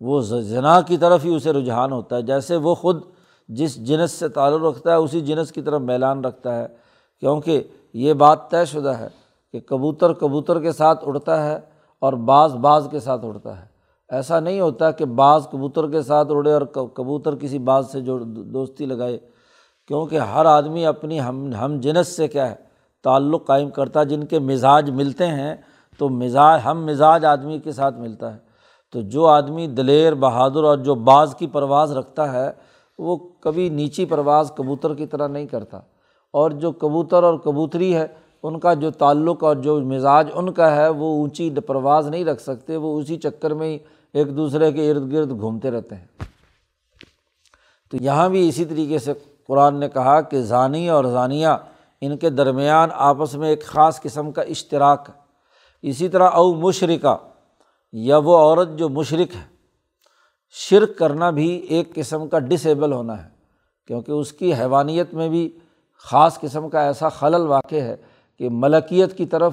وہ 0.00 0.20
ذنا 0.20 0.80
کی 0.80 0.96
طرف 0.96 1.24
ہی 1.24 1.34
اسے 1.34 1.52
رجحان 1.52 1.92
ہوتا 1.92 2.16
ہے، 2.16 2.22
جیسے 2.22 2.56
وہ 2.56 2.74
خود 2.74 3.02
جس 3.48 3.86
جنس 3.86 4.10
سے 4.10 4.28
تعلق 4.28 4.62
رکھتا 4.64 4.90
ہے، 4.90 4.96
اسی 4.96 5.20
جنس 5.20 5.52
کی 5.52 5.62
طرف 5.62 5.80
میلان 5.80 6.24
رکھتا 6.24 6.56
ہے۔ 6.56 6.66
کیونکہ 7.20 7.62
یہ 7.94 8.12
بات 8.12 8.50
طے 8.50 8.64
شدہ 8.64 8.88
ہے 8.88 9.08
کہ 9.54 9.60
کبوتر 9.60 10.12
کبوتر 10.12 10.60
کے 10.60 10.72
ساتھ 10.72 11.08
اڑتا 11.08 11.46
ہے 11.46 11.58
اور 12.00 12.12
بعض 12.12 12.54
بعض 12.54 12.88
کے 12.90 13.00
ساتھ 13.00 13.24
اڑتا 13.24 13.60
ہے۔ 13.60 13.66
ایسا 14.08 14.40
نہیں 14.40 14.60
ہوتا 14.60 14.90
کہ 14.90 15.04
بعض 15.04 15.48
کبوتر 15.48 15.90
کے 15.90 16.02
ساتھ 16.02 16.28
اڑے 16.30 16.52
اور 16.52 16.62
کبوتر 16.94 17.36
کسی 17.36 17.58
بعض 17.58 17.90
سے 17.90 18.00
جو 18.00 18.18
دوستی 18.24 18.86
لگائے۔ 18.86 19.18
کیونکہ 19.88 20.18
ہر 20.18 20.46
آدمی 20.46 20.86
اپنی 20.86 21.20
ہم 21.20 21.52
ہم 21.52 21.80
جنس 21.80 22.16
سے 22.16 22.28
کیا 22.28 22.50
ہے، 22.50 22.54
تعلق 23.02 23.46
قائم 23.46 23.70
کرتا 23.70 24.00
ہے۔ 24.00 24.04
جن 24.04 24.24
کے 24.24 24.38
مزاج 24.38 24.90
ملتے 24.90 25.26
ہیں 25.26 25.54
تو 25.98 26.08
مزاج، 26.08 26.60
ہم 26.64 26.84
مزاج 26.84 27.24
آدمی 27.24 27.58
کے 27.58 27.72
ساتھ 27.72 27.98
ملتا 27.98 28.32
ہے۔ 28.32 28.38
تو 28.92 29.00
جو 29.00 29.26
آدمی 29.26 29.66
دلیر، 29.66 30.14
بہادر 30.14 30.64
اور 30.64 30.78
جو 30.78 30.94
بعض 30.94 31.34
کی 31.34 31.46
پرواز 31.46 31.92
رکھتا 31.92 32.32
ہے، 32.32 32.52
وہ 32.98 33.16
کبھی 33.16 33.68
نیچی 33.68 34.04
پرواز 34.04 34.52
کبوتر 34.56 34.94
کی 34.94 35.06
طرح 35.06 35.28
نہیں 35.28 35.46
کرتا۔ 35.46 35.78
اور 36.32 36.50
جو 36.50 36.72
کبوتر 36.72 37.22
اور 37.22 37.34
کبوتری 37.38 37.96
ہے 37.96 38.06
ان 38.44 38.58
کا 38.60 38.74
جو 38.74 38.90
تعلق 38.90 39.44
اور 39.44 39.56
جو 39.56 39.80
مزاج 39.80 40.30
ان 40.34 40.52
کا 40.52 40.76
ہے، 40.76 40.88
وہ 40.88 41.20
اونچی 41.20 41.50
پرواز 41.66 42.08
نہیں 42.08 42.24
رکھ 42.24 42.42
سکتے، 42.42 42.76
وہ 42.76 42.98
اسی 43.00 43.16
چکر 43.16 43.54
میں 43.54 43.66
ہی 43.66 43.78
ایک 44.12 44.36
دوسرے 44.36 44.72
کے 44.72 44.90
ارد 44.90 45.12
گرد 45.12 45.30
گھومتے 45.40 45.70
رہتے 45.70 45.94
ہیں۔ 45.94 46.06
تو 47.90 47.96
یہاں 48.00 48.28
بھی 48.28 48.48
اسی 48.48 48.64
طریقے 48.64 48.98
سے 48.98 49.12
قرآن 49.46 49.80
نے 49.80 49.88
کہا 49.88 50.20
کہ 50.20 50.42
ضانی 50.42 50.88
اور 50.88 51.04
ضانیہ 51.04 51.48
ان 52.00 52.16
کے 52.16 52.30
درمیان 52.30 52.88
آپس 52.92 53.34
میں 53.34 53.48
ایک 53.48 53.64
خاص 53.64 54.00
قسم 54.00 54.32
کا 54.32 54.42
اشتراک 54.42 55.08
ہے۔ 55.08 55.14
اسی 55.88 56.08
طرح 56.08 56.28
او 56.28 56.54
مشرقہ 56.54 57.16
یا 57.92 58.18
وہ 58.18 58.36
عورت 58.38 58.68
جو 58.78 58.88
مشرق 58.88 59.36
ہے، 59.36 59.42
شرک 60.50 60.98
کرنا 60.98 61.30
بھی 61.30 61.48
ایک 61.48 61.94
قسم 61.94 62.28
کا 62.28 62.38
ڈسیبل 62.38 62.92
ہونا 62.92 63.24
ہے، 63.24 63.28
کیونکہ 63.86 64.12
اس 64.12 64.32
کی 64.32 64.54
حیوانیت 64.54 65.14
میں 65.14 65.28
بھی 65.28 65.48
خاص 66.04 66.40
قسم 66.40 66.68
کا 66.68 66.80
ایسا 66.80 67.08
خلل 67.08 67.46
واقع 67.46 67.74
ہے 67.74 67.96
کہ 68.38 68.48
ملکیت 68.50 69.16
کی 69.16 69.26
طرف 69.26 69.52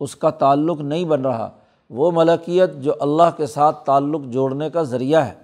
اس 0.00 0.16
کا 0.16 0.30
تعلق 0.30 0.80
نہیں 0.80 1.04
بن 1.04 1.22
رہا۔ 1.22 1.50
وہ 1.90 2.10
ملکیت 2.14 2.70
جو 2.76 2.92
اللہ 3.00 3.36
کے 3.36 3.46
ساتھ 3.46 3.86
تعلق 3.86 4.20
جوڑنے 4.24 4.70
کا 4.70 4.82
ذریعہ 4.82 5.26
ہے۔ 5.26 5.34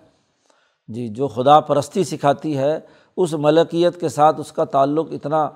جی 0.88 1.09
جو 1.09 1.29
خدا 1.29 1.61
پرستی 1.61 2.05
سکھاتی 2.05 2.59
ہے، 2.59 2.81
اس 3.16 3.35
ملکیت 3.35 4.01
کے 4.01 4.09
ساتھ 4.09 4.40
اس 4.40 4.53
کا 4.53 4.64
تعلق 4.64 5.07
اتنا 5.11 5.51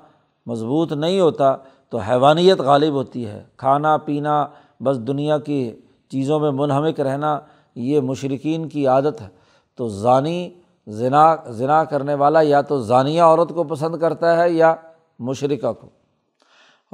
مضبوط 0.46 0.92
نہیں 0.92 1.20
ہوتا 1.20 1.56
تو 1.88 1.98
حیوانیت 1.98 2.58
غالب 2.60 2.94
ہوتی 2.94 3.26
ہے۔ 3.26 3.44
کھانا، 3.56 3.96
پینا، 3.96 4.46
بس 4.80 4.98
دنیا 4.98 5.38
کی 5.38 5.76
چیزوں 6.08 6.40
میں 6.40 6.50
منہمک 6.50 7.00
رہنا، 7.00 7.40
یہ 7.74 8.00
مشرقین 8.00 8.68
کی 8.68 8.86
عادت 8.86 9.20
ہے۔ 9.20 9.28
تو 9.76 9.88
ضانی 9.88 10.50
ذنا 10.88 11.36
ذنا 11.48 11.84
کرنے 11.84 12.14
والا 12.14 12.40
یا 12.40 12.60
تو 12.60 12.80
ضانیہ 12.80 13.22
عورت 13.22 13.48
کو 13.54 13.64
پسند 13.64 13.96
کرتا 13.96 14.42
ہے 14.42 14.50
یا 14.50 14.74
مشرقہ 15.18 15.72
کو۔ 15.72 16.03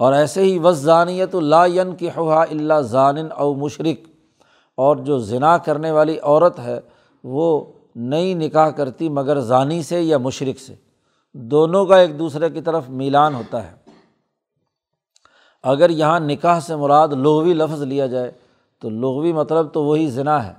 اور 0.01 0.13
ایسے 0.13 0.43
ہی 0.43 0.59
وس 0.59 0.77
ضانیت 0.77 1.37
ین 1.67 1.97
کی 1.97 2.09
خواہ 2.15 2.47
اللہ 2.51 2.81
ضان 2.81 3.17
او 3.37 3.55
مشرق 3.55 4.09
اور 4.77 4.97
جو 4.97 5.19
ذنا 5.19 5.59
کرنے 5.59 5.91
والی 5.91 6.19
عورت 6.23 6.59
ہے، 6.59 6.81
وہ 7.25 7.73
نئی 7.97 8.35
نکاح 8.35 8.71
کرتی 8.71 9.09
مگر 9.09 9.41
ضانی 9.41 9.83
سے 9.83 10.01
یا 10.01 10.19
مشرق 10.19 10.61
سے۔ 10.61 10.75
دونوں 11.35 11.87
کا 11.87 11.97
ایک 11.97 12.19
دوسرے 12.19 12.51
کی 12.51 12.61
طرف 12.61 12.89
میلان 12.89 13.35
ہوتا 13.35 13.71
ہے۔ 13.71 13.77
اگر 15.63 15.91
یہاں 15.91 16.21
نکاح 16.21 16.61
سے 16.61 16.77
مراد 16.77 17.09
لغوی 17.09 17.55
لفظ 17.55 17.83
لیا 17.83 18.07
جائے، 18.07 18.31
تو 18.79 18.91
لغوی 18.91 19.33
مطلب 19.33 19.67
تو 19.73 19.85
وہی 19.85 20.11
ذنا 20.11 20.47
ہے 20.47 20.53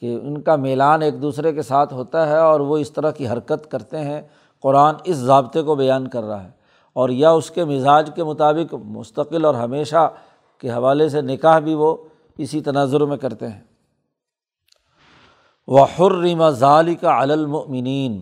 کہ 0.00 0.18
ان 0.22 0.40
کا 0.40 0.56
میلان 0.56 1.02
ایک 1.02 1.22
دوسرے 1.22 1.52
کے 1.52 1.62
ساتھ 1.62 1.94
ہوتا 1.94 2.28
ہے 2.28 2.38
اور 2.38 2.60
وہ 2.60 2.76
اس 2.76 2.92
طرح 2.92 3.10
کی 3.10 3.28
حرکت 3.28 3.70
کرتے 3.70 3.98
ہیں۔ 3.98 4.22
قرآن 4.62 4.94
اس 5.04 5.16
ضابطے 5.16 5.62
کو 5.62 5.74
بیان 5.74 6.08
کر 6.08 6.22
رہا 6.22 6.44
ہے۔ 6.44 6.61
اور 6.92 7.08
یا 7.08 7.30
اس 7.30 7.50
کے 7.50 7.64
مزاج 7.64 8.10
کے 8.14 8.24
مطابق 8.24 8.74
مستقل 8.84 9.44
اور 9.44 9.54
ہمیشہ 9.54 10.10
کے 10.58 10.70
حوالے 10.70 11.08
سے 11.08 11.20
نکاح 11.20 11.58
بھی 11.58 11.74
وہ 11.74 11.96
اسی 12.38 12.60
تناظر 12.60 13.00
میں 13.00 13.16
کرتے 13.16 13.48
ہیں۔ 13.48 13.60
وہ 15.68 15.86
حرمہ 15.98 16.50
ظالقہ 16.50 17.06
المؤمنین 17.06 18.20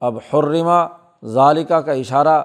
اب 0.00 0.16
حرمہ 0.16 0.86
ظالقہ 1.26 1.74
کا 1.74 1.92
اشارہ 1.92 2.42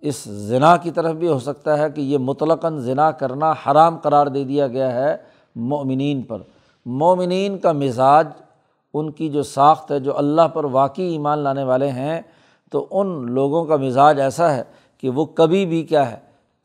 اس 0.00 0.28
ذنا 0.28 0.76
کی 0.76 0.90
طرف 0.90 1.14
بھی 1.14 1.28
ہو 1.28 1.38
سکتا 1.38 1.78
ہے 1.78 1.90
کہ 1.90 2.00
یہ 2.00 2.18
مطلقاً 2.18 2.78
ذنا 2.78 3.10
کرنا 3.10 3.52
حرام 3.52 3.96
قرار 3.96 4.26
دے 4.26 4.44
دیا 4.44 4.66
گیا 4.66 4.92
ہے 4.92 5.16
مومنین 5.56 6.22
پر۔ 6.22 6.38
مومنین 6.86 7.58
کا 7.58 7.72
مزاج 7.72 8.28
ان 8.94 9.10
کی 9.10 9.28
جو 9.28 9.42
ساخت 9.42 9.90
ہے، 9.90 10.00
جو 10.00 10.18
اللہ 10.18 10.48
پر 10.52 10.64
واقعی 10.64 11.04
ایمان 11.04 11.38
لانے 11.38 11.64
والے 11.64 11.90
ہیں، 11.90 12.22
تو 12.72 12.86
ان 12.90 13.32
لوگوں 13.32 13.64
کا 13.64 13.76
مزاج 13.76 14.20
ایسا 14.20 14.54
ہے 14.54 14.62
کہ 14.98 15.10
وہ 15.10 15.24
کبھی 15.24 15.66
بھی 15.66 15.82
کیا 15.82 16.12
ہے 16.12 16.16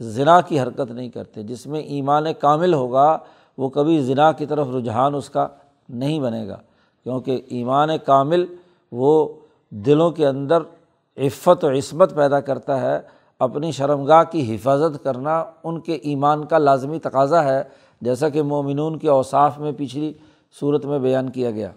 ذنا 0.01 0.41
کی 0.41 0.59
حرکت 0.59 0.91
نہیں 0.91 1.09
کرتے۔ 1.09 1.43
جس 1.43 1.67
میں 1.67 1.79
ایمان 1.79 2.25
کامل 2.39 2.73
ہوگا، 2.73 3.17
وہ 3.57 3.69
کبھی 3.69 4.01
ذنا 4.01 4.31
کی 4.31 4.45
طرف 4.45 4.67
رجحان 4.67 5.15
اس 5.15 5.29
کا 5.29 5.47
نہیں 5.89 6.19
بنے 6.19 6.47
گا۔ 6.47 6.57
کیونکہ 7.03 7.41
ایمان 7.47 7.89
کامل 8.05 8.45
وہ 8.91 9.33
دلوں 9.69 10.11
کے 10.11 10.27
اندر 10.27 10.57
عفت 11.17 11.63
و 11.63 11.69
عصمت 11.69 12.15
پیدا 12.15 12.39
کرتا 12.39 12.81
ہے، 12.81 12.99
اپنی 13.39 13.71
شرمگاہ 13.71 14.23
کی 14.23 14.55
حفاظت 14.55 15.03
کرنا 15.03 15.45
ان 15.63 15.79
کے 15.79 15.93
ایمان 15.93 16.45
کا 16.45 16.57
لازمی 16.57 16.99
تقاضا 16.99 17.43
ہے، 17.43 17.63
جیسا 18.01 18.29
کہ 18.29 18.41
مومنون 18.41 18.99
کے 18.99 19.09
اوصاف 19.09 19.59
میں 19.59 19.71
پچھلی 19.77 20.13
صورت 20.59 20.85
میں 20.85 20.99
بیان 20.99 21.29
کیا 21.29 21.51
گیا۔ 21.51 21.71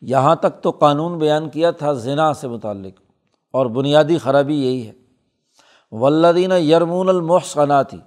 یہاں 0.00 0.36
تک 0.36 0.62
تو 0.62 0.70
قانون 0.70 1.18
بیان 1.18 1.48
کیا 1.48 1.70
تھا 1.70 1.92
زنا 1.92 2.34
سے 2.34 2.48
متعلق۔ 2.48 3.03
اور 3.54 3.66
بنیادی 3.66 4.18
خرابی 4.18 4.62
یہی 4.62 4.88
ہے۔ 4.88 4.92
ولدین 5.90 6.52
یرمون 6.52 7.08
المحسناتی 7.08 7.98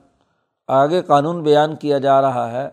آگے 0.68 1.02
قانون 1.02 1.44
بیان 1.44 1.76
کیا 1.76 1.98
جا 1.98 2.22
رہا 2.22 2.52
ہے 2.52 2.70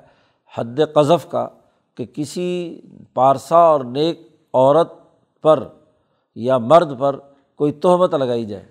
حد 0.57 0.81
قذف 0.95 1.31
کا 1.31 1.49
کہ 1.95 2.05
کسی 2.05 2.81
پارسا 3.15 3.57
اور 3.57 3.81
نیک 3.81 4.47
عورت 4.55 4.93
پر 5.43 5.69
یا 6.35 6.59
مرد 6.59 6.99
پر 6.99 7.17
کوئی 7.57 7.73
تہمت 7.73 8.15
لگائی 8.15 8.45
جائے۔ 8.45 8.67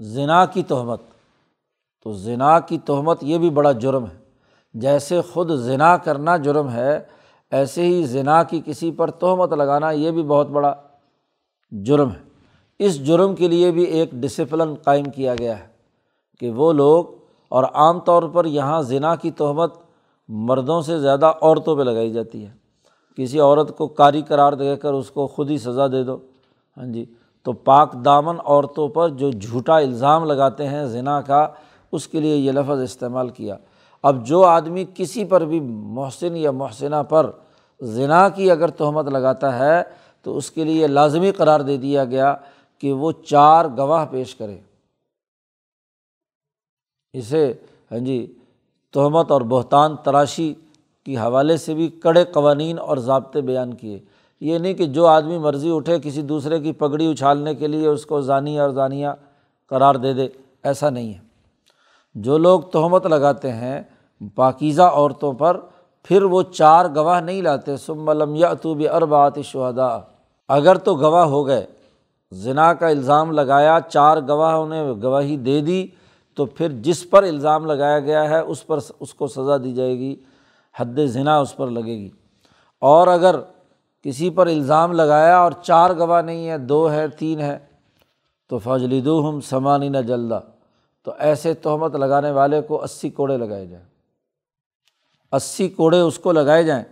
زنا 0.00 0.44
کی 0.46 0.62
تہمت۔ 0.62 1.00
تو 2.04 2.12
زنا 2.12 2.60
کی 2.60 2.78
تہمت 2.78 3.18
یہ 3.22 3.38
بھی 3.38 3.50
بڑا 3.50 3.72
جرم 3.72 4.04
ہے۔ 4.04 4.18
جیسے 4.74 5.20
خود 5.20 5.50
زنا 5.50 5.96
کرنا 5.96 6.36
جرم 6.36 6.70
ہے، 6.70 7.00
ایسے 7.50 7.82
ہی 7.82 8.04
زنا 8.04 8.42
کی 8.42 8.62
کسی 8.64 8.92
پر 8.92 9.10
تہمت 9.10 9.52
لگانا 9.52 9.90
یہ 9.90 10.10
بھی 10.10 10.22
بہت 10.22 10.48
بڑا 10.48 10.74
جرم 11.70 12.10
ہے۔ 12.10 12.27
اس 12.78 13.06
جرم 13.06 13.34
کے 13.34 13.48
لیے 13.48 13.70
بھی 13.70 13.82
ایک 13.82 14.10
ڈسپلن 14.12 14.74
قائم 14.74 15.04
کیا 15.04 15.34
گیا 15.34 15.58
ہے 15.58 15.66
کہ 16.40 16.50
وہ 16.50 16.72
لوگ 16.72 17.04
اور 17.48 17.64
عام 17.64 18.00
طور 18.00 18.22
پر 18.22 18.44
یہاں 18.44 18.82
زنا 18.82 19.14
کی 19.14 19.30
تہمت 19.30 19.74
مردوں 20.28 20.82
سے 20.82 20.98
زیادہ 20.98 21.26
عورتوں 21.26 21.76
پہ 21.76 21.82
لگائی 21.82 22.12
جاتی 22.12 22.46
ہے۔ 22.46 22.50
کسی 23.16 23.40
عورت 23.40 23.78
کو 23.78 23.86
کاری 23.86 24.22
قرار 24.22 24.52
دے 24.52 24.76
کر 24.76 24.92
اس 24.92 25.10
کو 25.10 25.26
خود 25.26 25.50
ہی 25.50 25.58
سزا 25.58 25.86
دے 25.86 26.02
دو۔ 26.02 26.16
ہاں 26.76 26.86
جی 26.86 27.04
تو 27.42 27.52
پاک 27.52 27.92
دامن 28.04 28.36
عورتوں 28.44 28.88
پر 28.88 29.08
جو 29.08 29.30
جھوٹا 29.30 29.78
الزام 29.78 30.24
لگاتے 30.24 30.68
ہیں 30.68 30.84
ذنا 30.84 31.20
کا، 31.20 31.48
اس 31.92 32.06
کے 32.06 32.20
لیے 32.20 32.36
یہ 32.36 32.52
لفظ 32.52 32.80
استعمال 32.82 33.28
کیا۔ 33.28 33.56
اب 34.02 34.26
جو 34.26 34.44
آدمی 34.44 34.84
کسی 34.94 35.24
پر 35.24 35.44
بھی 35.44 35.60
محسن 35.60 36.36
یا 36.36 36.50
محسنہ 36.50 37.02
پر 37.08 37.30
ذنا 37.82 38.28
کی 38.28 38.50
اگر 38.50 38.68
تہمت 38.68 39.06
لگاتا 39.06 39.58
ہے، 39.58 39.82
تو 40.22 40.36
اس 40.36 40.50
کے 40.50 40.64
لیے 40.64 40.86
لازمی 40.86 41.30
قرار 41.30 41.60
دے 41.60 41.76
دیا 41.76 42.04
گیا 42.04 42.36
کہ 42.78 42.92
وہ 42.92 43.12
چار 43.12 43.64
گواہ 43.64 44.06
پیش 44.06 44.34
کرے۔ 44.34 44.58
اسے 47.12 47.52
ہاں 47.92 47.98
جی 47.98 48.34
تہمت 48.94 49.30
اور 49.30 49.40
بہتان 49.40 49.96
تراشی 49.96 50.54
کے 51.04 51.16
حوالے 51.16 51.56
سے 51.56 51.74
بھی 51.74 51.88
کڑے 51.88 52.24
قوانین 52.24 52.78
اور 52.78 52.96
ضابطے 52.96 53.40
بیان 53.40 53.74
کیے۔ 53.74 53.98
یہ 54.40 54.58
نہیں 54.58 54.74
کہ 54.74 54.86
جو 54.86 55.06
آدمی 55.06 55.38
مرضی 55.38 55.70
اٹھے 55.72 55.98
کسی 56.02 56.22
دوسرے 56.22 56.60
کی 56.60 56.72
پگڑی 56.72 57.12
اچھالنے 57.12 57.54
کے 57.54 57.66
لیے 57.66 57.88
اس 57.88 58.06
کو 58.06 58.20
ضانی 58.20 58.58
اور 58.58 58.70
ضانیہ 58.70 59.08
قرار 59.66 59.94
دے 59.94 60.12
دے، 60.12 60.28
ایسا 60.62 60.90
نہیں 60.90 61.14
ہے۔ 61.14 61.18
جو 62.14 62.38
لوگ 62.38 62.60
تہمت 62.60 63.06
لگاتے 63.06 63.52
ہیں 63.52 63.82
پاکیزہ 64.34 64.82
عورتوں 64.82 65.32
پر، 65.32 65.60
پھر 66.02 66.22
وہ 66.22 66.42
چار 66.42 66.86
گواہ 66.94 67.20
نہیں 67.20 67.42
لاتے۔ 67.42 67.76
سم 67.76 68.08
علم 68.08 68.34
یا 68.34 68.54
تو 68.54 68.76
اربات 68.92 69.40
شہدا 69.44 69.98
اگر 70.48 70.78
تو 70.78 70.94
گواہ 70.94 71.24
ہو 71.24 71.46
گئے 71.46 71.66
ذنا 72.34 72.74
کا 72.74 72.88
الزام 72.88 73.32
لگایا، 73.32 73.78
چار 73.88 74.16
گواہ 74.28 74.68
نے 74.68 74.92
گواہی 75.02 75.36
دے 75.36 75.60
دی، 75.60 75.86
تو 76.34 76.46
پھر 76.46 76.68
جس 76.72 77.10
پر 77.10 77.22
الزام 77.22 77.66
لگایا 77.66 78.00
گیا 78.00 78.30
ہے، 78.30 78.40
اس 78.40 78.66
پر 78.66 78.78
اس 79.00 79.14
کو 79.14 79.26
سزا 79.26 79.56
دی 79.56 79.72
جائے 79.72 79.98
گی، 79.98 80.16
حد 80.76 80.98
ذنا 81.06 81.38
اس 81.38 81.56
پر 81.56 81.66
لگے 81.66 81.96
گی۔ 81.96 82.10
اور 82.80 83.06
اگر 83.06 83.36
کسی 84.02 84.30
پر 84.30 84.46
الزام 84.46 84.92
لگایا 84.92 85.38
اور 85.38 85.52
چار 85.62 85.90
گواہ 85.90 86.22
نہیں 86.22 86.48
ہے، 86.48 86.58
دو 86.58 86.90
ہے، 86.90 87.08
تین 87.08 87.40
ہے، 87.40 87.58
تو 88.48 88.58
فضلی 88.58 89.02
ہم 89.06 89.40
سمانی 89.40 89.88
نہ 89.88 89.98
جلدا 89.98 90.38
تو 91.04 91.12
ایسے 91.18 91.54
تہمت 91.54 91.94
لگانے 91.94 92.30
والے 92.30 92.62
کو 92.62 92.82
اسی 92.82 93.10
کوڑے 93.10 93.36
لگائے 93.36 93.66
جائیں۔ 93.66 93.86
اسی 95.32 95.68
کوڑے 95.68 96.00
اس 96.00 96.18
کو 96.18 96.32
لگائے 96.32 96.62
جائیں۔ 96.62 96.84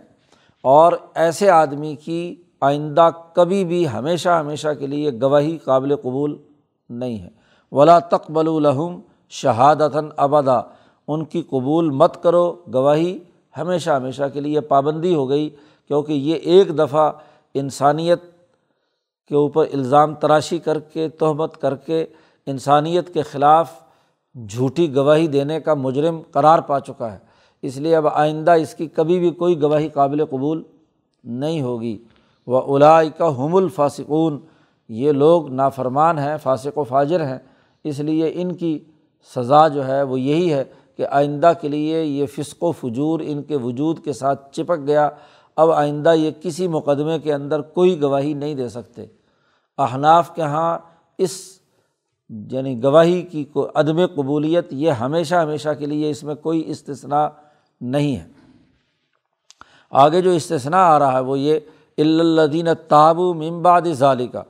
اور 0.61 0.93
ایسے 1.13 1.49
آدمی 1.49 1.95
کی 1.95 2.43
آئندہ 2.61 3.09
کبھی 3.33 3.65
بھی 3.65 3.89
ہمیشہ 3.89 4.29
ہمیشہ 4.29 4.67
کے 4.79 4.87
لیے 4.87 5.11
گواہی 5.21 5.57
قابل 5.57 5.95
قبول 5.95 6.37
نہیں 6.89 7.19
ہے۔ 7.19 7.29
ولا 7.71 7.99
تقبل 7.99 8.47
الحم 8.47 8.99
شہادتاً 9.29 10.09
ابدا 10.17 10.59
ان 11.07 11.25
کی 11.25 11.41
قبول 11.41 11.89
مت 11.89 12.23
کرو۔ 12.23 12.55
گواہی 12.73 13.19
ہمیشہ 13.57 13.89
ہمیشہ 13.89 14.23
کے 14.33 14.41
لیے 14.41 14.61
پابندی 14.61 15.15
ہو 15.15 15.29
گئی 15.29 15.49
کیونکہ 15.87 16.13
یہ 16.13 16.35
ایک 16.35 16.77
دفعہ 16.77 17.11
انسانیت 17.53 18.21
کے 19.27 19.35
اوپر 19.35 19.65
الزام 19.73 20.15
تراشی 20.15 20.57
کر 20.57 20.79
کے، 20.79 21.09
تہمت 21.09 21.57
کر 21.57 21.75
کے 21.75 22.05
انسانیت 22.45 23.13
کے 23.13 23.21
خلاف 23.21 23.71
جھوٹی 24.47 24.95
گواہی 24.95 25.27
دینے 25.27 25.59
کا 25.59 25.73
مجرم 25.73 26.21
قرار 26.31 26.59
پا 26.59 26.79
چکا 26.79 27.13
ہے۔ 27.13 27.17
اس 27.61 27.77
لیے 27.77 27.95
اب 27.95 28.07
آئندہ 28.07 28.51
اس 28.51 28.75
کی 28.75 28.87
کبھی 28.87 29.19
بھی 29.19 29.31
کوئی 29.31 29.61
گواہی 29.61 29.89
قابل 29.89 30.25
قبول 30.25 30.63
نہیں 31.23 31.61
ہوگی۔ 31.61 31.97
وہ 32.47 32.75
الائی 32.75 33.09
کا 33.09 33.27
حم 33.37 33.55
الفاسقون 33.55 34.39
یہ 34.89 35.11
لوگ 35.11 35.49
نافرمان 35.49 36.19
ہیں، 36.19 36.37
فاسق 36.43 36.77
و 36.77 36.83
فاجر 36.83 37.25
ہیں، 37.25 37.37
اس 37.83 37.99
لیے 37.99 38.31
ان 38.33 38.55
کی 38.55 38.79
سزا 39.35 39.67
جو 39.67 39.87
ہے 39.87 40.03
وہ 40.03 40.19
یہی 40.19 40.53
ہے 40.53 40.63
کہ 40.97 41.05
آئندہ 41.07 41.51
کے 41.61 41.67
لیے 41.67 42.03
یہ 42.03 42.25
فسق 42.25 42.63
و 42.63 42.71
فجور 42.71 43.19
ان 43.23 43.43
کے 43.43 43.55
وجود 43.55 44.03
کے 44.03 44.13
ساتھ 44.13 44.53
چپک 44.53 44.87
گیا، 44.87 45.09
اب 45.55 45.71
آئندہ 45.71 46.13
یہ 46.15 46.31
کسی 46.41 46.67
مقدمے 46.67 47.19
کے 47.19 47.33
اندر 47.33 47.61
کوئی 47.61 48.01
گواہی 48.01 48.33
نہیں 48.33 48.55
دے 48.55 48.69
سکتے۔ 48.69 49.05
احناف 49.77 50.35
کے 50.35 50.41
یہاں 50.41 50.77
اس 51.17 51.59
یعنی 52.29 52.83
گواہی 52.83 53.21
کی 53.21 53.43
کو 53.43 53.67
عدم 53.75 54.05
قبولیت 54.05 54.73
یہ 54.73 54.91
ہمیشہ 54.91 55.35
ہمیشہ 55.35 55.69
کے 55.79 55.85
لیے 55.85 56.09
اس 56.09 56.23
میں 56.23 56.35
کوئی 56.35 56.63
استثنا 56.65 57.29
نہیں 57.81 58.17
ہے۔ 58.17 58.27
آگے 59.91 60.21
جو 60.21 60.29
استثنا 60.29 60.77
آ 60.77 60.99
رہا 60.99 61.13
ہے 61.13 61.19
وہ 61.19 61.39
یہ 61.39 61.59
الدین 61.97 62.67
تابو 62.87 63.33
ممباد 63.33 63.81
ظالی 63.81 64.27
کا 64.27 64.43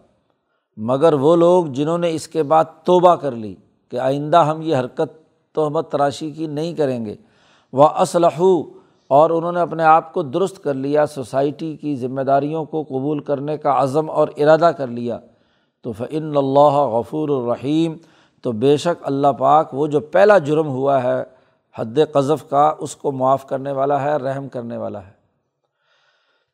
مگر 0.77 1.13
وہ 1.13 1.35
لوگ 1.35 1.65
جنہوں 1.65 1.97
نے 1.97 2.11
اس 2.11 2.27
کے 2.27 2.43
بعد 2.43 2.65
توبہ 2.83 3.15
کر 3.15 3.31
لی 3.31 3.55
کہ 3.91 3.99
آئندہ 3.99 4.37
ہم 4.37 4.61
یہ 4.61 4.75
حرکت 4.75 5.27
تہمت 5.55 5.91
تراشی 5.91 6.31
کی 6.31 6.47
نہیں 6.47 6.73
کریں 6.73 7.05
گے۔ 7.05 7.15
وہ 7.73 7.87
اسلح 7.87 8.41
اور 9.07 9.29
انہوں 9.29 9.51
نے 9.51 9.59
اپنے 9.59 9.83
آپ 9.83 10.13
کو 10.13 10.21
درست 10.21 10.63
کر 10.63 10.73
لیا، 10.73 11.05
سوسائٹی 11.05 11.75
کی 11.75 11.95
ذمہ 11.95 12.21
داریوں 12.21 12.65
کو 12.65 12.83
قبول 12.83 13.19
کرنے 13.19 13.57
کا 13.57 13.83
عزم 13.83 14.09
اور 14.09 14.27
ارادہ 14.37 14.71
کر 14.77 14.87
لیا۔ 14.87 15.19
تو 15.81 15.91
فعن 15.91 16.33
اللہ 16.35 16.77
غفور 16.91 17.29
الرحیم 17.29 17.93
تو 18.41 18.51
بے 18.51 18.77
شک 18.77 19.03
اللہ 19.03 19.27
پاک 19.27 19.73
وہ 19.73 19.87
جو 19.87 19.99
پہلا 19.99 20.37
جرم 20.37 20.67
ہوا 20.67 21.03
ہے، 21.03 21.23
حد 21.75 21.99
قذف 22.13 22.49
کا، 22.49 22.73
اس 22.79 22.95
کو 22.95 23.11
معاف 23.11 23.47
کرنے 23.47 23.71
والا 23.71 24.03
ہے، 24.03 24.15
رحم 24.15 24.47
کرنے 24.47 24.77
والا 24.77 25.01
ہے۔ 25.07 25.16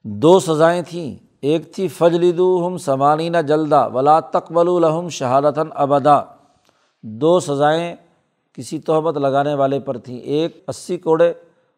دو 0.04 0.40
سزائیں 0.40 0.82
تھیں۔ 0.82 1.16
ایک 1.42 1.76
تھی 1.76 1.88
فجلدو 1.88 2.68
ہم 2.68 2.78
سمانینہ 2.78 3.38
جلدا 3.38 3.86
ولا 3.86 4.20
تقبل 4.20 4.68
الحم 4.68 5.10
شہادتاً 5.10 5.68
ابدا 5.76 6.22
دو 7.04 7.40
سزائیں 7.40 7.96
کسی 8.54 8.80
تہمت 8.80 9.18
لگانے 9.18 9.54
والے 9.54 9.80
پر 9.80 9.98
تھیں۔ 9.98 10.18
ایک 10.18 10.64
اسی 10.68 10.98
کوڑے، 10.98 11.34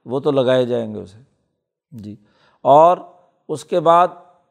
وہ 0.06 0.20
تو 0.20 0.32
لگائے 0.32 0.66
جائیں 0.66 0.96
گے 0.96 1.00
اسے۔ 1.00 1.18
جی۔ 1.92 2.16
اور 2.62 2.98
اس 3.50 3.66
کے 3.66 3.80
بعد 3.80 4.08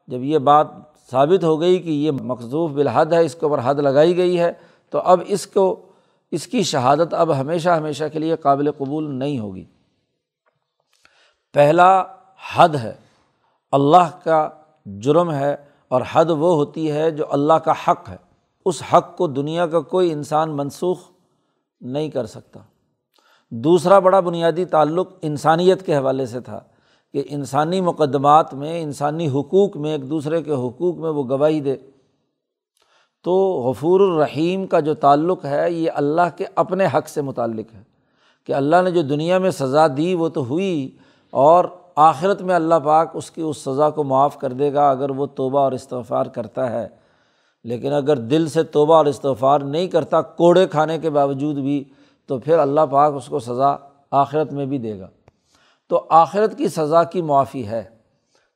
جب 0.07 0.23
یہ 0.23 0.39
بات 0.39 0.67
ثابت 1.11 1.45
ہو 1.45 1.61
گئی 1.61 1.79
کہ 1.79 1.91
یہ 1.91 2.11
مقصوف 2.11 2.71
بالحد 2.71 3.07
ہے، 3.07 3.25
اس 3.25 3.35
کے 3.35 3.47
اوپر 3.47 3.61
حد 3.65 3.75
لگائی 3.75 4.17
گئی 4.17 4.41
ہے، 4.41 4.53
تو 4.91 4.99
اب 4.99 5.21
اس 5.27 5.47
کو، 5.47 5.83
اس 6.31 6.47
کی 6.47 6.63
شہادت 6.63 7.15
اب 7.15 7.41
ہمیشہ 7.41 7.69
ہمیشہ 7.69 8.05
کے 8.13 8.19
لیے 8.19 8.37
قابل 8.37 8.71
قبول 8.71 9.15
نہیں 9.15 9.39
ہوگی۔ 9.39 9.65
پہلا 11.53 12.05
حد 12.57 12.69
ہے۔ 12.69 13.04
اللہ 13.75 14.25
کا 14.25 14.49
جرم 14.87 15.33
ہے 15.33 15.57
اور 15.89 16.03
حد 16.13 16.25
وہ 16.25 16.55
ہوتی 16.55 16.91
ہے 16.91 17.11
جو 17.11 17.25
اللہ 17.31 17.53
کا 17.53 17.73
حق 17.73 18.09
ہے۔ 18.09 18.17
اس 18.67 18.83
حق 18.93 19.17
کو 19.17 19.27
دنیا 19.27 19.67
کا 19.67 19.81
کوئی 19.81 20.13
انسان 20.13 20.57
منسوخ 20.57 20.99
نہیں 21.81 22.09
کر 22.09 22.27
سکتا۔ 22.27 22.61
دوسرا 23.51 23.99
بڑا 23.99 24.21
بنیادی 24.21 24.65
تعلق 24.65 25.09
انسانیت 25.23 25.87
کے 25.87 25.97
حوالے 25.97 26.27
سے 26.27 26.41
تھا 26.41 26.61
کہ 27.13 27.23
انسانی 27.29 27.81
مقدمات 27.81 28.55
میں، 28.55 28.83
انسانی 28.83 29.29
حقوق 29.29 29.77
میں، 29.77 29.93
ایک 29.93 30.11
دوسرے 30.11 30.43
کے 30.43 30.53
حقوق 30.53 30.97
میں 30.97 31.11
وہ 31.11 31.25
گواہی 31.29 31.61
دے۔ 31.61 31.77
تو 33.23 33.63
غفور 33.67 34.01
الرحیم 34.01 34.67
کا 34.67 34.81
جو 34.81 34.95
تعلق 34.95 35.45
ہے، 35.45 35.73
یہ 35.73 35.91
اللہ 35.95 36.37
کے 36.37 36.45
اپنے 36.55 36.87
حق 36.95 37.09
سے 37.09 37.23
متعلق 37.23 37.75
ہے۔ 37.75 37.83
کہ 38.45 38.53
اللہ 38.53 38.77
نے 38.85 38.91
جو 38.91 39.03
دنیا 39.03 39.39
میں 39.39 39.51
سزا 39.51 39.87
دی، 39.97 40.15
وہ 40.15 40.29
تو 40.29 40.45
ہوئی 40.45 40.97
اور 41.31 41.65
آخرت 41.97 42.43
میں 42.43 42.55
اللہ 42.55 42.75
پاک 42.85 43.11
اس 43.15 43.31
کی 43.31 43.43
اس 43.43 43.57
سزا 43.57 43.91
کو 43.91 44.05
معاف 44.05 44.39
کر 44.39 44.53
دے 44.53 44.73
گا 44.73 44.91
اگر 44.91 45.11
وہ 45.11 45.27
توبہ 45.27 45.59
اور 45.59 45.73
استغفار 45.73 46.27
کرتا 46.27 46.73
ہے۔ 46.73 46.89
لیکن 47.65 47.93
اگر 47.93 48.17
دل 48.17 48.49
سے 48.49 48.63
توبہ 48.63 48.95
اور 48.95 49.07
استغفار 49.07 49.61
نہیں 49.61 49.87
کرتا 49.87 50.23
کوڑے 50.23 50.67
کھانے 50.67 50.99
کے 50.99 51.11
باوجود 51.11 51.57
بھی، 51.57 51.85
تو 52.27 52.39
پھر 52.39 52.59
اللہ 52.59 52.81
پاک 52.91 53.13
اس 53.15 53.27
کو 53.27 53.39
سزا 53.39 53.77
آخرت 54.11 54.53
میں 54.53 54.67
بھی 54.67 54.79
دے 54.79 55.01
گا۔ 55.01 55.09
تو 55.89 56.07
آخرت 56.09 56.59
کی 56.59 56.69
سزا 56.69 57.05
کی 57.05 57.23
معافی 57.23 57.67
ہے 57.67 57.85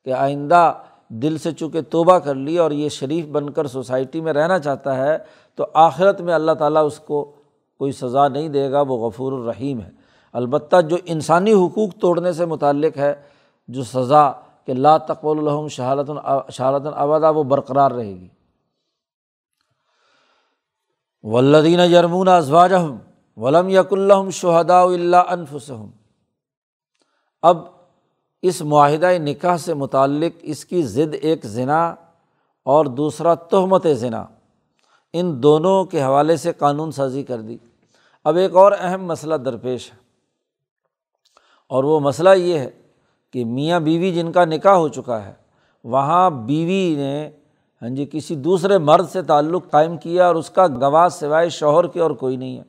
کہ 0.05 0.13
آئندہ 0.13 0.73
دل 1.07 1.37
سے 1.37 1.51
چونکہ 1.51 1.81
توبہ 1.81 2.17
کر 2.17 2.35
لی 2.35 2.57
اور 2.57 2.71
یہ 2.71 2.89
شریف 2.89 3.25
بن 3.25 3.49
کر 3.49 3.67
سوسائٹی 3.67 4.21
میں 4.21 4.33
رہنا 4.33 4.59
چاہتا 4.59 4.97
ہے، 4.97 5.17
تو 5.55 5.65
آخرت 5.73 6.21
میں 6.21 6.33
اللہ 6.33 6.51
تعالیٰ 6.51 6.85
اس 6.85 6.99
کو 6.99 7.31
کوئی 7.77 7.91
سزا 7.91 8.27
نہیں 8.27 8.49
دے 8.49 8.71
گا، 8.71 8.81
وہ 8.81 9.07
غفور 9.07 9.33
الرحیم 9.33 9.81
ہے۔ 9.81 9.98
البتہ 10.33 10.81
جو 10.81 10.97
انسانی 11.05 11.53
حقوق 11.53 11.89
توڑنے 12.01 12.33
سے 12.33 12.45
متعلق 12.45 12.97
ہے، 12.97 13.13
جو 13.67 13.83
سزا 13.83 14.31
کہ 14.65 14.73
لا 14.73 14.97
تقول 14.97 15.39
الحم 15.39 15.67
شہالت 15.67 16.11
شہالت 16.51 16.87
ابدا، 16.95 17.29
وہ 17.29 17.43
برقرار 17.43 17.91
رہے 17.91 18.13
گی۔ 18.13 18.27
ولدین 21.23 21.79
یرمون 21.79 22.27
ازواج 22.27 22.73
ولم 23.37 23.69
یق 23.69 23.93
الحم 23.93 24.29
شہدا 24.29 24.81
اللہ 24.81 25.29
انفسم 25.29 25.85
اب 27.41 27.57
اس 28.41 28.61
معاہدہ 28.61 29.11
نکاح 29.17 29.57
سے 29.57 29.73
متعلق 29.73 30.37
اس 30.41 30.65
کی 30.65 30.83
ضد 30.83 31.15
ایک 31.21 31.45
ذنا 31.45 31.95
اور 32.63 32.85
دوسرا 32.85 33.33
تہمت 33.33 33.87
ذنا 33.87 34.25
ان 35.13 35.43
دونوں 35.43 35.83
کے 35.85 36.03
حوالے 36.03 36.37
سے 36.37 36.53
قانون 36.53 36.91
سازی 36.91 37.23
کر 37.23 37.41
دی۔ 37.41 37.57
اب 38.23 38.35
ایک 38.35 38.55
اور 38.55 38.71
اہم 38.79 39.05
مسئلہ 39.05 39.35
درپیش 39.35 39.91
ہے۔ 39.91 40.08
اور 41.69 41.83
وہ 41.83 41.99
مسئلہ 41.99 42.29
یہ 42.29 42.59
ہے 42.59 42.69
کہ 43.33 43.45
میاں 43.45 43.79
بیوی 43.79 44.11
جن 44.11 44.31
کا 44.31 44.45
نکاح 44.45 44.73
ہو 44.73 44.87
چکا 44.87 45.25
ہے، 45.25 45.33
وہاں 45.83 46.29
بیوی 46.29 46.95
نے 46.97 47.29
ہاں 47.81 47.89
جی 47.89 48.05
کسی 48.11 48.35
دوسرے 48.35 48.77
مرد 48.77 49.09
سے 49.09 49.21
تعلق 49.21 49.69
قائم 49.71 49.97
کیا 49.97 50.27
اور 50.27 50.35
اس 50.35 50.49
کا 50.49 50.67
گواہ 50.67 51.07
سوائے 51.07 51.49
شوہر 51.49 51.87
کے 51.87 51.99
اور 51.99 52.11
کوئی 52.11 52.35
نہیں 52.35 52.57
ہے۔ 52.57 52.63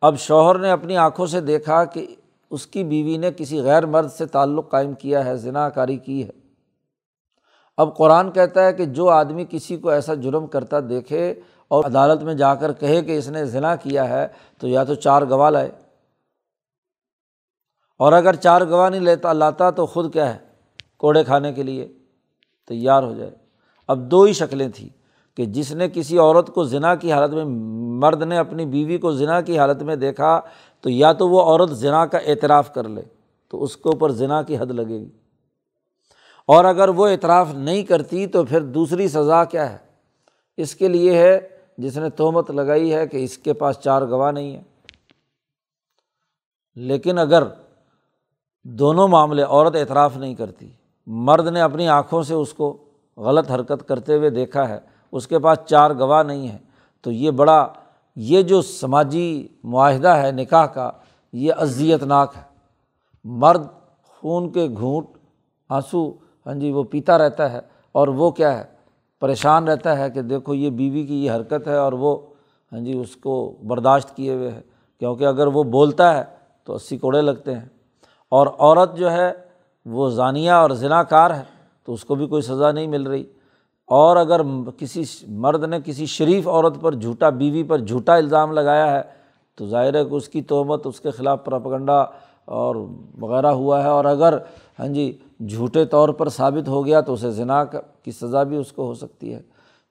اب 0.00 0.18
شوہر 0.18 0.58
نے 0.58 0.70
اپنی 0.70 0.96
آنکھوں 0.96 1.26
سے 1.26 1.40
دیکھا 1.40 1.84
کہ 1.84 2.06
اس 2.50 2.66
کی 2.66 2.84
بیوی 2.84 3.16
نے 3.16 3.30
کسی 3.36 3.60
غیر 3.60 3.86
مرد 3.86 4.12
سے 4.12 4.26
تعلق 4.26 4.70
قائم 4.70 4.92
کیا 4.92 5.24
ہے 5.24 5.36
ذنا 5.36 5.68
کاری 5.68 5.96
کی 5.96 6.24
ہے۔ 6.24 6.30
اب 7.76 7.96
قرآن 7.96 8.32
کہتا 8.32 8.64
ہے 8.64 8.72
کہ 8.72 8.84
جو 8.84 9.08
آدمی 9.08 9.44
کسی 9.50 9.76
کو 9.76 9.88
ایسا 9.88 10.14
جرم 10.14 10.46
کرتا 10.46 10.80
دیکھے 10.80 11.34
اور 11.68 11.84
عدالت 11.84 12.22
میں 12.22 12.34
جا 12.34 12.54
کر 12.54 12.72
کہے 12.72 13.02
کہ 13.02 13.18
اس 13.18 13.28
نے 13.28 13.44
ذنا 13.44 13.76
کیا 13.76 14.08
ہے 14.08 14.26
تو 14.58 14.68
یا 14.68 14.84
تو 14.84 14.94
چار 14.94 15.22
گواہ 15.22 15.50
لائے۔ 15.50 15.70
اور 18.00 18.12
اگر 18.12 18.34
چار 18.34 18.60
گواہ 18.60 18.90
نہیں 18.90 19.00
لیتا 19.00 19.32
لاتا 19.32 19.70
تو 19.70 19.86
خود 19.86 20.12
کیا 20.12 20.34
ہے؟ 20.34 20.38
کوڑے 20.96 21.24
کھانے 21.24 21.52
کے 21.52 21.62
لیے 21.62 21.92
تیار 22.68 23.02
ہو 23.02 23.14
جائے۔ 23.14 23.30
اب 23.88 24.10
دو 24.10 24.22
ہی 24.22 24.32
شکلیں 24.32 24.68
تھیں 24.68 24.88
کہ 25.36 25.44
جس 25.44 25.72
نے 25.72 25.88
کسی 25.88 26.18
عورت 26.18 26.46
کو 26.46 26.64
ذنا 26.64 26.94
کی 26.94 27.12
حالت 27.12 27.34
میں، 27.34 27.44
مرد 28.00 28.22
نے 28.22 28.38
اپنی 28.38 28.66
بیوی 28.66 28.98
کو 28.98 29.12
ذنا 29.12 29.40
کی 29.40 29.58
حالت 29.58 29.82
میں 29.82 29.96
دیکھا، 29.96 30.40
تو 30.80 30.90
یا 30.90 31.12
تو 31.12 31.28
وہ 31.28 31.42
عورت 31.42 31.70
ذنا 31.70 32.06
کا 32.06 32.18
اعتراف 32.18 32.74
کر 32.74 32.88
لے، 32.88 33.02
تو 33.48 33.62
اس 33.62 33.76
کے 33.76 33.88
اوپر 33.88 34.12
ذنا 34.12 34.42
کی 34.42 34.58
حد 34.58 34.66
لگے 34.66 34.98
گی۔ 35.00 35.10
اور 36.46 36.64
اگر 36.64 36.88
وہ 36.88 37.08
اعتراف 37.08 37.54
نہیں 37.54 37.82
کرتی، 37.82 38.26
تو 38.26 38.44
پھر 38.44 38.60
دوسری 38.60 39.08
سزا 39.08 39.44
کیا 39.44 39.72
ہے؟ 39.72 39.78
اس 40.56 40.74
کے 40.74 40.88
لیے 40.88 41.18
ہے، 41.18 41.48
جس 41.78 41.96
نے 41.96 42.10
تہمت 42.10 42.50
لگائی 42.50 42.94
ہے 42.94 43.06
کہ 43.06 43.16
اس 43.16 43.38
کے 43.38 43.52
پاس 43.52 43.78
چار 43.78 44.02
گواہ 44.02 44.32
نہیں 44.32 44.56
ہیں۔ 44.56 44.64
لیکن 46.76 47.18
اگر 47.18 47.42
دونوں 48.64 49.08
معاملے 49.08 49.42
عورت 49.42 49.76
اعتراف 49.76 50.16
نہیں 50.16 50.34
کرتی۔ 50.34 50.68
مرد 51.06 51.46
نے 51.46 51.60
اپنی 51.60 51.88
آنکھوں 51.88 52.22
سے 52.22 52.34
اس 52.34 52.54
کو 52.54 52.76
غلط 53.16 53.50
حرکت 53.50 53.88
کرتے 53.88 54.16
ہوئے 54.16 54.30
دیکھا 54.30 54.68
ہے، 54.68 54.78
اس 55.12 55.26
کے 55.26 55.38
پاس 55.38 55.58
چار 55.66 55.90
گواہ 55.90 56.22
نہیں 56.22 56.48
ہیں۔ 56.48 56.58
تو 57.00 57.10
یہ 57.10 57.30
بڑا، 57.30 57.68
یہ 58.16 58.42
جو 58.42 58.62
سماجی 58.62 59.48
معاہدہ 59.64 60.08
ہے 60.08 60.32
نکاح 60.32 60.66
کا، 60.66 60.90
یہ 61.32 61.52
اذیت 61.56 62.02
ناک 62.02 62.32
ہے۔ 62.36 62.42
مرد 63.24 63.66
خون 64.04 64.52
کے 64.52 64.68
گھونٹ، 64.80 65.06
آنسو 65.68 66.12
ہاں 66.46 66.54
جی 66.54 66.72
وہ 66.72 66.82
پیتا 66.82 67.18
رہتا 67.18 67.52
ہے۔ 67.52 67.60
اور 67.92 68.08
وہ 68.08 68.30
کیا 68.30 68.58
ہے؟ 68.58 68.64
پریشان 69.20 69.68
رہتا 69.68 69.98
ہے 69.98 70.10
کہ 70.10 70.22
دیکھو، 70.22 70.54
یہ 70.54 70.70
بیوی 70.70 71.06
کی 71.06 71.24
یہ 71.24 71.30
حرکت 71.30 71.68
ہے 71.68 71.76
اور 71.76 71.92
وہ 71.92 72.16
ہاں 72.72 72.80
جی 72.80 72.98
اس 72.98 73.16
کو 73.16 73.56
برداشت 73.66 74.16
کیے 74.16 74.34
ہوئے 74.34 74.50
ہے۔ 74.50 74.60
کیونکہ 74.98 75.24
اگر 75.24 75.46
وہ 75.46 75.62
بولتا 75.62 76.16
ہے 76.16 76.24
تو 76.64 76.74
اسی 76.74 76.98
کوڑے 76.98 77.20
لگتے 77.20 77.54
ہیں۔ 77.54 77.79
اور 78.30 78.46
عورت 78.58 78.96
جو 78.96 79.12
ہے 79.12 79.32
وہ 79.86 80.10
ضانیہ 80.10 80.50
اور 80.50 80.70
ذنا 80.70 81.02
کار 81.02 81.30
ہے، 81.30 81.42
تو 81.84 81.92
اس 81.92 82.04
کو 82.04 82.14
بھی 82.14 82.26
کوئی 82.26 82.42
سزا 82.42 82.72
نہیں 82.72 82.86
مل 82.86 83.06
رہی۔ 83.06 83.24
اور 83.86 84.16
اگر 84.16 84.40
کسی 84.76 85.02
مرد 85.28 85.64
نے 85.64 85.78
کسی 85.84 86.06
شریف 86.06 86.48
عورت 86.48 86.80
پر 86.80 86.94
جھوٹا، 86.94 87.28
بیوی 87.28 87.62
پر 87.62 87.78
جھوٹا 87.78 88.14
الزام 88.14 88.52
لگایا 88.52 88.92
ہے، 88.92 89.02
تو 89.54 89.66
ظاہر 89.66 89.94
ہے 89.94 90.04
کہ 90.04 90.14
اس 90.14 90.28
کی 90.28 90.42
تہمت 90.42 90.86
اس 90.86 91.00
کے 91.00 91.10
خلاف 91.10 91.44
پراپگنڈا 91.44 92.04
اور 92.44 92.76
وغیرہ 93.20 93.46
ہوا 93.46 93.82
ہے۔ 93.82 93.88
اور 93.88 94.04
اگر 94.04 94.38
ہاں 94.78 94.88
جی 94.88 95.18
جھوٹے 95.48 95.84
طور 95.84 96.08
پر 96.08 96.28
ثابت 96.28 96.68
ہو 96.68 96.86
گیا، 96.86 97.00
تو 97.00 97.12
اسے 97.12 97.30
ذنا 97.30 97.64
کی 98.02 98.10
سزا 98.10 98.42
بھی 98.42 98.56
اس 98.56 98.72
کو 98.72 98.86
ہو 98.86 98.94
سکتی 98.94 99.34
ہے۔ 99.34 99.42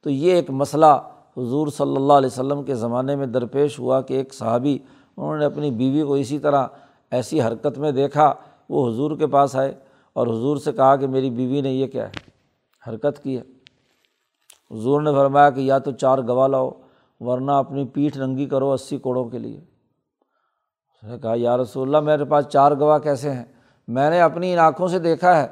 تو 0.04 0.10
یہ 0.10 0.34
ایک 0.34 0.50
مسئلہ 0.50 1.00
حضور 1.38 1.68
صلی 1.68 1.96
اللہ 1.96 2.14
علیہ 2.14 2.30
وسلم 2.32 2.64
کے 2.64 2.76
زمانے 2.76 3.16
میں 3.16 3.28
درپیش 3.28 3.80
ہوا 3.80 4.02
کہ 4.02 4.14
ایک 4.14 4.34
صحابی، 4.34 4.78
انہوں 5.18 5.38
نے 5.38 5.46
اپنی 5.46 5.72
بیوی 5.72 6.04
کو 6.04 6.14
اسی 6.14 6.40
طرح 6.40 6.68
ایسی 7.12 7.42
حرکت 7.42 7.78
میں 7.78 7.92
دیکھا، 7.92 8.34
وہ 8.70 8.90
حضور 8.90 9.18
کے 9.18 9.28
پاس 9.28 9.56
آئے 9.56 9.74
اور 10.14 10.28
حضور 10.28 10.58
سے 10.58 10.72
کہا 10.72 10.96
کہ 10.96 11.08
میری 11.08 11.30
بیوی 11.30 11.62
نے 11.62 11.72
یہ 11.72 11.88
کیا 11.88 12.08
ہے؟ 12.08 12.12
حرکت 12.90 13.24
کی 13.24 13.38
ہے۔ 13.38 13.42
حضور 14.72 15.02
نے 15.02 15.12
فرمایا 15.12 15.50
کہ 15.50 15.60
یا 15.60 15.78
تو 15.78 15.92
چار 15.92 16.18
گواہ 16.28 16.48
لاؤ، 16.48 16.72
ورنہ 17.20 17.52
اپنی 17.52 17.86
پیٹھ 17.86 18.18
ننگی 18.18 18.46
کرو 18.46 18.72
اسی 18.72 18.98
کوڑوں 18.98 19.26
کے 19.26 19.38
لیے۔ 19.38 19.58
اس 19.58 21.04
نے 21.04 21.20
کہا، 21.20 21.34
یا 21.36 21.58
رسول 21.58 21.88
اللہ، 21.88 22.06
میرے 22.06 22.26
پاس 22.26 22.46
چار 22.46 22.72
گواہ 22.72 23.00
کیسے 23.00 23.32
ہیں؟ 23.32 23.46
میں 23.88 24.10
نے 24.10 24.22
اپنی 24.22 24.54
ان 24.54 24.60
آنکھوں 24.60 24.88
سے 24.88 25.00
دیکھا 25.00 25.42
ہے۔ 25.42 25.48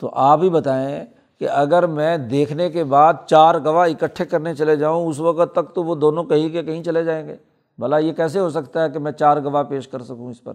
تو 0.00 0.10
آپ 0.12 0.42
ہی 0.42 0.50
بتائیں 0.50 1.04
کہ 1.38 1.48
اگر 1.48 1.86
میں 1.86 2.16
دیکھنے 2.16 2.70
کے 2.70 2.84
بعد 2.84 3.14
چار 3.26 3.54
گواہ 3.64 3.88
اکٹھے 3.88 4.24
کرنے 4.24 4.54
چلے 4.54 4.76
جاؤں، 4.76 5.06
اس 5.06 5.20
وقت 5.20 5.52
تک 5.52 5.74
تو 5.74 5.84
وہ 5.84 5.94
دونوں 5.94 6.24
کہیں 6.24 6.48
کے 6.48 6.62
کہیں 6.62 6.82
چلے 6.82 7.04
جائیں 7.04 7.28
گے۔ 7.28 7.36
بھلا 7.78 7.98
یہ 7.98 8.12
کیسے 8.12 8.38
ہو 8.38 8.50
سکتا 8.50 8.82
ہے 8.84 8.90
کہ 8.90 8.98
میں 8.98 9.12
چار 9.12 9.36
گواہ 9.36 9.62
پیش 9.62 9.88
کر 9.88 10.02
سکوں 10.02 10.30
اس 10.30 10.42
پر؟ 10.42 10.52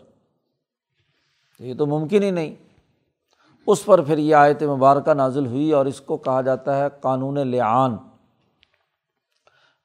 یہ 1.60 1.74
تو 1.74 1.86
ممکن 1.86 2.24
ہی 2.24 2.32
نہیں۔ 2.32 2.54
اس 3.68 3.86
پر 3.86 4.02
پھر 4.02 4.18
یہ 4.18 4.36
آیت 4.36 4.64
مبارکہ 4.64 5.14
نازل 5.14 5.46
ہوئی 5.46 5.72
اور 5.72 5.86
اس 5.86 6.02
کو 6.02 6.18
کہا 6.18 6.42
جاتا 6.42 6.78
ہے 6.78 6.88
قانون 7.02 7.48
لعان، 7.48 7.96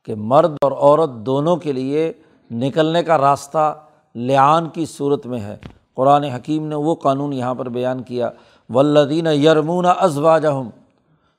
کہ 0.05 0.15
مرد 0.15 0.57
اور 0.63 0.73
عورت 0.73 1.11
دونوں 1.27 1.57
کے 1.57 1.73
لیے 1.73 2.13
نکلنے 2.51 3.03
کا 3.03 3.19
راستہ 3.19 3.81
لعان 4.15 4.69
کی 4.69 4.87
صورت 4.87 5.27
میں 5.27 5.41
ہے۔ 5.41 5.57
قرآن 5.95 6.25
حکیم 6.25 6.67
نے 6.67 6.75
وہ 6.75 6.95
قانون 6.95 7.33
یہاں 7.33 7.55
پر 7.55 7.69
بیان 7.69 8.03
کیا۔ 8.03 8.31
ولدین 8.71 9.27
یرمون 9.27 9.87
ازوا 9.99 10.39
جہم 10.39 10.69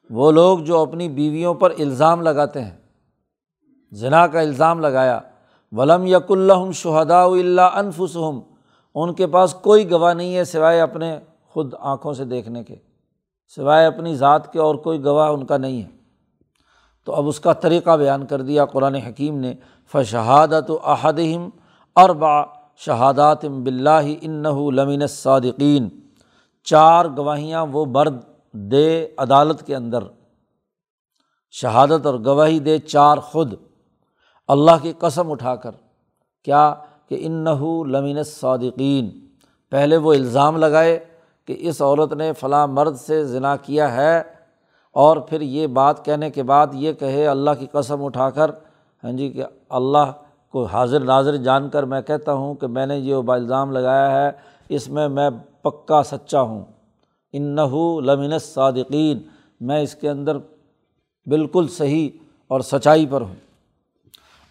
وہ 0.09 0.31
لوگ 0.31 0.59
جو 0.59 0.79
اپنی 0.79 1.09
بیویوں 1.09 1.53
پر 1.53 1.71
الزام 1.79 2.21
لگاتے 2.21 2.63
ہیں 2.63 2.77
ذنا 3.93 4.25
کا 4.27 4.39
الزام 4.39 4.79
لگایا۔ 4.79 5.19
ولم 5.71 6.05
یق 6.05 6.31
الحم 6.31 6.71
شہدا 6.71 7.23
اللہ 7.23 7.61
انفسم 7.61 8.39
ان 8.95 9.13
کے 9.13 9.27
پاس 9.27 9.53
کوئی 9.53 9.91
گواہ 9.91 10.13
نہیں 10.13 10.35
ہے 10.35 10.43
سوائے 10.43 10.79
اپنے 10.79 11.19
خود 11.49 11.73
آنکھوں 11.79 12.13
سے 12.13 12.25
دیکھنے 12.25 12.63
کے، 12.63 12.75
سوائے 13.55 13.85
اپنی 13.85 14.15
ذات 14.15 14.53
کے 14.53 14.59
اور 14.59 14.75
کوئی 14.75 15.03
گواہ 15.03 15.29
ان 15.29 15.45
کا 15.45 15.57
نہیں 15.57 15.83
ہے۔ 15.83 15.87
تو 17.05 17.15
اب 17.15 17.27
اس 17.27 17.39
کا 17.39 17.53
طریقہ 17.53 17.97
بیان 17.97 18.25
کر 18.25 18.41
دیا، 18.41 18.65
قرآن 18.65 18.95
حکیم 18.95 19.39
نے، 19.39 19.53
فشہادت 19.91 20.71
و 20.71 20.77
احدم 20.83 21.49
اربا 21.95 22.43
شہادات 22.77 23.45
بلّہ 23.45 24.05
ان 24.21 24.45
اللہ 34.49 34.71
کی 34.81 34.93
قسم 34.99 35.31
اٹھا 35.31 35.55
کر۔ 35.55 35.71
کیا 36.43 36.73
کہ 37.09 37.17
ان 37.19 37.47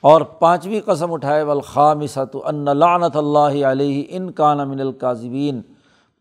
اور 0.02 0.20
پانچویں 0.20 0.80
قسم 0.80 1.12
اٹھائے 1.12 1.42
والخام 1.42 2.00
ان 2.34 2.64
لعنت 2.78 3.16
اللہ 3.16 3.66
علیہ 3.66 4.04
ان 4.08 4.30
کان 4.32 4.68
من 4.68 4.80
القاظبین 4.80 5.60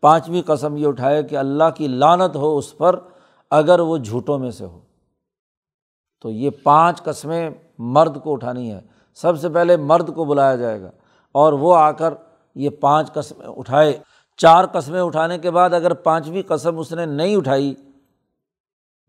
پانچویں 0.01 0.41
قسم 0.41 0.77
یہ 0.77 0.87
اٹھائے 0.87 1.23
کہ 1.23 1.35
اللہ 1.37 1.63
کی 1.75 1.87
لانت 1.87 2.35
ہو 2.35 2.57
اس 2.57 2.77
پر 2.77 2.99
اگر 3.49 3.79
وہ 3.79 3.97
جھوٹوں 3.97 4.39
میں 4.39 4.51
سے 4.51 4.65
ہو۔ 4.65 4.79
تو 6.21 6.29
یہ 6.29 6.49
پانچ 6.63 7.03
قسمیں 7.03 7.49
مرد 7.77 8.21
کو 8.23 8.33
اٹھانی 8.33 8.71
ہے 8.71 8.81
سب 9.15 9.39
سے 9.39 9.49
پہلے 9.49 9.77
مرد 9.77 10.15
کو 10.15 10.25
بلایا 10.25 10.55
جائے 10.55 10.81
گا 10.81 10.91
اور 11.31 11.53
وہ 11.53 11.75
آ 11.75 11.91
کر 11.91 12.13
یہ 12.55 12.69
پانچ 12.69 13.13
قسمیں 13.13 13.47
اٹھائے۔ 13.47 13.99
چار 14.37 14.65
قسمیں 14.65 15.01
اٹھانے 15.01 15.37
کے 15.37 15.51
بعد 15.51 15.73
اگر 15.73 15.93
پانچویں 15.93 16.41
قسم 16.47 16.79
اس 16.79 16.91
نے 16.91 17.05
نہیں 17.05 17.35
اٹھائی، 17.35 17.73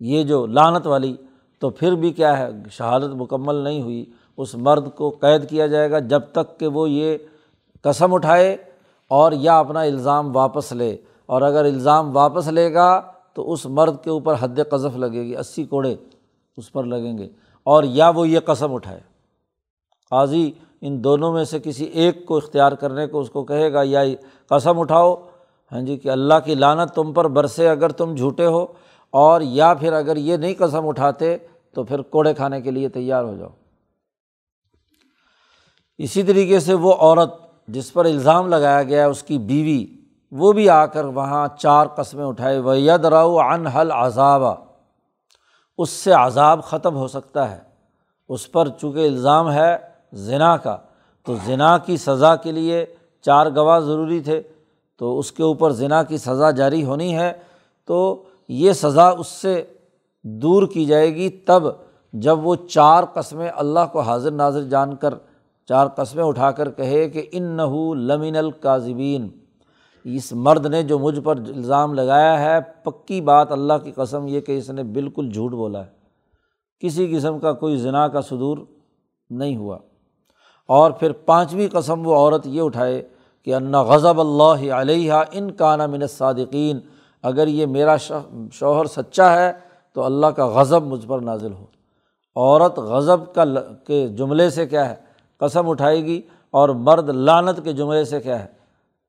یہ 0.00 0.22
جو 0.22 0.46
لانت 0.46 0.86
والی، 0.86 1.16
تو 1.58 1.70
پھر 1.70 1.92
بھی 1.92 2.12
کیا 2.12 2.38
ہے؟ 2.38 2.48
شہادت 2.70 3.14
مکمل 3.14 3.54
نہیں 3.54 3.82
ہوئی۔ 3.82 4.04
اس 4.38 4.54
مرد 4.54 4.88
کو 4.94 5.10
قید 5.10 5.48
کیا 5.50 5.66
جائے 5.66 5.90
گا 5.90 5.98
جب 5.98 6.22
تک 6.32 6.58
کہ 6.60 6.66
وہ 6.66 6.88
یہ 6.90 7.16
قسم 7.84 8.14
اٹھائے 8.14 8.56
اور 9.10 9.32
یا 9.32 9.58
اپنا 9.58 9.82
الزام 9.82 10.36
واپس 10.36 10.72
لے 10.72 10.96
اور 11.26 11.42
اگر 11.42 11.64
الزام 11.64 12.16
واپس 12.16 12.48
لے 12.48 12.72
گا 12.74 13.00
تو 13.34 13.52
اس 13.52 13.66
مرد 13.66 14.02
کے 14.04 14.10
اوپر 14.10 14.34
حد 14.40 14.58
قذف 14.70 14.96
لگے 14.96 15.22
گی، 15.22 15.36
اسی 15.36 15.64
کوڑے 15.64 15.94
اس 16.56 16.72
پر 16.72 16.84
لگیں 16.84 17.18
گے 17.18 17.28
اور 17.66 17.84
یا 17.84 18.08
وہ 18.08 18.28
یہ 18.28 18.40
قسم 18.40 18.74
اٹھائے۔ 18.74 19.00
قاضی 20.12 20.50
ان 20.80 21.02
دونوں 21.04 21.32
میں 21.32 21.44
سے 21.44 21.58
کسی 21.58 21.84
ایک 21.84 22.24
کو 22.26 22.36
اختیار 22.36 22.72
کرنے 22.72 23.06
کو 23.06 23.20
اس 23.20 23.30
کو 23.30 23.44
کہے 23.44 23.72
گا، 23.72 23.82
یا 23.84 24.02
قسم 24.50 24.80
اٹھاؤ۔ 24.80 25.14
ہاں 25.72 25.80
جی 25.80 25.96
کہ 25.96 26.08
اللہ 26.08 26.34
کی 26.44 26.54
لانت 26.54 26.94
تم 26.94 27.12
پر 27.12 27.28
برسے 27.28 27.68
اگر 27.68 27.92
تم 27.92 28.14
جھوٹے 28.14 28.46
ہو 28.46 28.66
اور 29.14 29.40
یا 29.40 29.72
پھر 29.74 29.92
اگر 29.92 30.16
یہ 30.16 30.36
نہیں 30.36 30.54
قسم 30.58 30.88
اٹھاتے 30.88 31.36
تو 31.72 31.84
پھر 31.84 32.02
کوڑے 32.02 32.34
کھانے 32.34 32.60
کے 32.60 32.70
لیے 32.70 32.88
تیار 32.88 33.24
ہو 33.24 33.34
جاؤ۔ 33.34 33.48
اسی 35.98 36.22
طریقے 36.22 36.60
سے 36.60 36.74
وہ 36.74 36.94
عورت 36.94 37.34
جس 37.68 37.92
پر 37.92 38.04
الزام 38.04 38.48
لگایا 38.48 38.82
گیا 38.82 39.06
اس 39.06 39.22
کی 39.22 39.38
بیوی، 39.38 39.86
وہ 40.32 40.52
بھی 40.52 40.70
آ 40.70 40.86
کر 40.86 41.04
وہاں 41.04 41.48
چار 41.58 41.86
قسمیں 41.86 42.26
اٹھائے 42.26 42.58
وہ 42.58 42.78
ید 42.78 43.04
راؤ 43.04 43.36
ان 43.36 43.66
حل 43.66 43.90
عذاب 43.90 44.42
اس 45.78 45.90
سے 45.90 46.12
عذاب 46.12 46.64
ختم 46.64 46.96
ہو 46.96 47.08
سکتا 47.08 47.50
ہے۔ 47.50 47.58
اس 48.28 48.52
پر 48.52 48.68
چونکہ 48.68 49.06
الزام 49.06 49.52
ہے 49.52 49.76
ذنا 50.14 50.56
کا، 50.56 50.76
تو 51.26 51.34
ذنا 51.46 51.78
کی 51.78 51.96
سزا 51.96 52.36
کے 52.36 52.52
لیے 52.52 52.86
چار 53.22 53.46
گواہ 53.56 53.80
ضروری 53.80 54.20
تھے۔ 54.20 54.42
تو 54.98 55.18
اس 55.18 55.32
کے 55.32 55.42
اوپر 55.42 55.72
ذنا 55.72 56.02
کی 56.02 56.18
سزا 56.18 56.50
جاری 56.50 56.84
ہونی 56.84 57.16
ہے۔ 57.16 57.32
تو 57.86 58.22
یہ 58.48 58.72
سزا 58.72 59.08
اس 59.08 59.26
سے 59.26 59.64
دور 60.22 60.66
کی 60.66 60.84
جائے 60.84 61.14
گی 61.14 61.28
تب 61.28 61.62
جب 62.12 62.46
وہ 62.46 62.54
چار 62.70 63.04
قسمیں 63.04 63.50
اللہ 63.56 63.80
کو 63.92 64.00
حاضر 64.00 64.30
ناظر 64.30 64.62
جان 64.62 64.96
کر 64.96 65.14
چار 65.68 65.86
قسمیں 65.86 66.24
اٹھا 66.24 66.50
کر 66.50 66.70
کہے 66.70 67.10
کہ 67.10 67.26
ان 67.32 67.42
نہ 67.42 67.62
لمن 67.94 68.36
القاظبین 68.36 69.28
اس 70.04 70.32
مرد 70.32 70.66
نے 70.66 70.82
جو 70.82 70.98
مجھ 70.98 71.20
پر 71.20 71.36
الزام 71.36 71.94
لگایا 71.94 72.40
ہے، 72.40 72.58
پکی 72.82 73.20
بات 73.20 73.52
اللہ 73.52 73.72
کی 73.84 73.92
قسم 73.92 74.26
یہ 74.28 74.40
کہ 74.40 74.58
اس 74.58 74.70
نے 74.70 74.82
بالکل 74.82 75.30
جھوٹ 75.30 75.52
بولا 75.52 75.84
ہے۔ 75.84 75.90
کسی 76.80 77.16
قسم 77.16 77.38
کا 77.38 77.52
کوئی 77.52 77.76
ذنا 77.76 78.08
کا 78.08 78.20
صدور 78.20 78.58
نہیں 79.30 79.56
ہوا۔ 79.56 79.78
اور 80.66 80.90
پھر 80.90 81.12
پانچویں 81.12 81.68
قسم 81.72 82.06
وہ 82.06 82.14
عورت 82.14 82.46
یہ 82.46 82.60
اٹھائے 82.60 83.08
کہ 83.44 83.54
انا 83.54 83.82
غضب 83.82 84.20
اللہ 84.20 84.72
علیہ 84.72 85.12
ان 85.12 85.50
کانا 85.50 85.86
من 85.86 86.06
صادقین 86.06 86.78
اگر 87.22 87.46
یہ 87.46 87.66
میرا 87.66 87.96
شوہر 88.52 88.84
سچا 88.84 89.36
ہے 89.36 89.52
تو 89.92 90.04
اللہ 90.04 90.26
کا 90.26 90.46
غضب 90.46 90.82
مجھ 90.82 91.06
پر 91.06 91.18
نازل 91.18 91.52
ہو۔ 91.52 91.64
عورت 92.36 92.78
غضب 92.78 93.34
کا 93.34 93.44
کے 93.86 94.08
جملے 94.08 94.50
سے 94.50 94.66
کیا 94.66 94.90
ہے؟ 94.90 95.07
قسم 95.38 95.68
اٹھائے 95.68 96.04
گی 96.04 96.22
اور 96.50 96.68
مرد 96.68 97.08
لانت 97.08 97.64
کے 97.64 97.72
جملے 97.72 98.04
سے 98.04 98.20
کیا 98.20 98.42
ہے؟ 98.42 98.46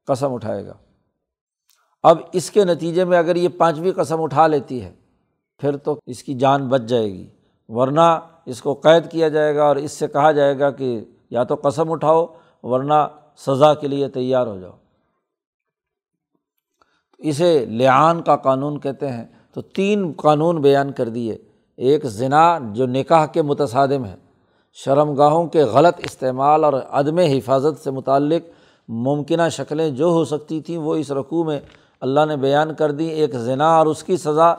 قسم 0.07 0.33
اٹھائے 0.33 0.65
گا۔ 0.65 0.73
اب 2.03 2.17
اس 2.33 2.51
کے 2.51 2.65
نتیجے 2.65 3.03
میں 3.03 3.17
اگر 3.17 3.35
یہ 3.35 3.49
پانچویں 3.49 3.91
قسم 3.95 4.21
اٹھا 4.21 4.47
لیتی 4.47 4.83
ہے، 4.83 4.93
پھر 5.57 5.77
تو 5.77 5.99
اس 6.05 6.23
کی 6.23 6.33
جان 6.33 6.67
بچ 6.67 6.81
جائے 6.81 7.13
گی۔ 7.13 7.27
ورنہ 7.67 8.19
اس 8.45 8.61
کو 8.61 8.73
قید 8.73 9.11
کیا 9.11 9.29
جائے 9.29 9.55
گا 9.55 9.63
اور 9.63 9.75
اس 9.75 9.91
سے 9.91 10.07
کہا 10.07 10.31
جائے 10.31 10.59
گا 10.59 10.71
کہ 10.71 11.05
یا 11.29 11.43
تو 11.43 11.55
قسم 11.55 11.91
اٹھاؤ، 11.91 12.25
ورنہ 12.63 13.07
سزا 13.37 13.73
کے 13.73 13.87
لیے 13.87 14.09
تیار 14.09 14.47
ہو 14.47 14.59
جاؤ۔ 14.59 14.77
اسے 17.17 17.65
لعان 17.65 18.21
کا 18.21 18.35
قانون 18.35 18.79
کہتے 18.79 19.09
ہیں۔ 19.09 19.25
تو 19.53 19.61
تین 19.61 20.13
قانون 20.17 20.61
بیان 20.61 20.91
کر 20.91 21.09
دیے۔ 21.09 21.37
ایک 21.75 22.05
ذنا 22.05 22.59
جو 22.73 22.85
نکاح 22.85 23.25
کے 23.25 23.41
متصادم 23.41 24.05
ہے۔ 24.05 24.15
شرم 24.73 25.13
گاہوں 25.13 25.47
کے 25.47 25.63
غلط 25.63 25.93
استعمال 25.97 26.63
اور 26.63 26.73
عدم 26.73 27.17
حفاظت 27.17 27.83
سے 27.83 27.91
متعلق 27.91 28.41
ممکنہ 28.87 29.49
شکلیں 29.51 29.89
جو 29.89 30.05
ہو 30.05 30.25
سکتی 30.25 30.61
تھیں، 30.61 30.77
وہ 30.77 30.95
اس 30.95 31.11
رقوع 31.11 31.43
میں 31.43 31.59
اللہ 32.01 32.25
نے 32.25 32.37
بیان 32.37 32.73
کر 32.73 32.91
دی 32.91 33.05
ایک 33.05 33.35
ذنا 33.35 33.77
اور 33.77 33.85
اس 33.85 34.03
کی 34.03 34.17
سزا۔ 34.17 34.53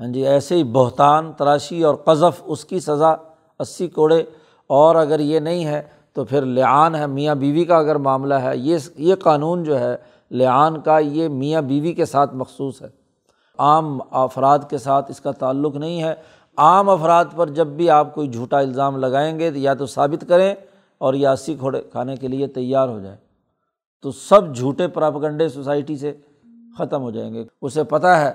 ہاں 0.00 0.12
جی 0.12 0.26
ایسے 0.26 0.54
ہی 0.54 0.64
بہتان، 0.64 1.32
تراشی 1.32 1.84
اور 1.84 1.94
قذف 1.94 2.42
اس 2.44 2.64
کی 2.64 2.80
سزا۔ 2.80 3.14
اسی 3.58 3.88
کوڑے۔ 3.88 4.22
اور 4.66 4.94
اگر 4.94 5.20
یہ 5.20 5.40
نہیں 5.40 5.64
ہے 5.64 5.82
تو 6.12 6.24
پھر 6.24 6.42
لعان 6.42 6.94
ہے۔ 6.94 7.06
میاں 7.06 7.34
بیوی 7.34 7.64
کا 7.64 7.76
اگر 7.76 7.96
معاملہ 7.96 8.34
ہے، 8.34 8.56
یہ 8.56 8.78
یہ 8.96 9.14
قانون 9.14 9.64
جو 9.64 9.78
ہے، 9.78 9.96
لعان 10.30 10.80
کا 10.80 10.98
یہ 10.98 11.28
میاں 11.28 11.62
بیوی 11.62 11.92
کے 11.92 12.04
ساتھ 12.04 12.34
مخصوص 12.34 12.82
ہے۔ 12.82 12.86
عام 13.58 13.98
افراد 14.10 14.58
کے 14.70 14.78
ساتھ 14.78 15.10
اس 15.10 15.20
کا 15.20 15.30
تعلق 15.30 15.76
نہیں 15.76 16.02
ہے۔ 16.02 16.14
عام 16.56 16.88
افراد 16.88 17.24
پر 17.36 17.50
جب 17.50 17.66
بھی 17.66 17.90
آپ 17.90 18.14
کوئی 18.14 18.28
جھوٹا 18.28 18.58
الزام 18.58 18.96
لگائیں 18.96 19.38
گے 19.38 19.50
یا 19.54 19.74
تو 19.74 19.86
ثابت 19.86 20.24
کریں 20.28 20.54
اور 20.98 21.14
یا 21.14 21.32
اسی 21.32 21.54
کھوڑے 21.54 21.82
کھانے 21.92 22.16
کے 22.16 22.28
لیے 22.28 22.46
تیار 22.46 22.88
ہو 22.88 23.00
جائے 23.00 23.16
تو 24.02 24.10
سب 24.10 24.56
جھوٹے 24.56 24.88
پراپگنڈے 24.88 25.48
سوسائٹی 25.48 25.96
سے 25.96 26.12
ختم 26.78 27.02
ہو 27.02 27.10
جائیں 27.10 27.34
گے۔ 27.34 27.44
اسے 27.62 27.84
پتہ 27.84 28.06
ہے 28.06 28.32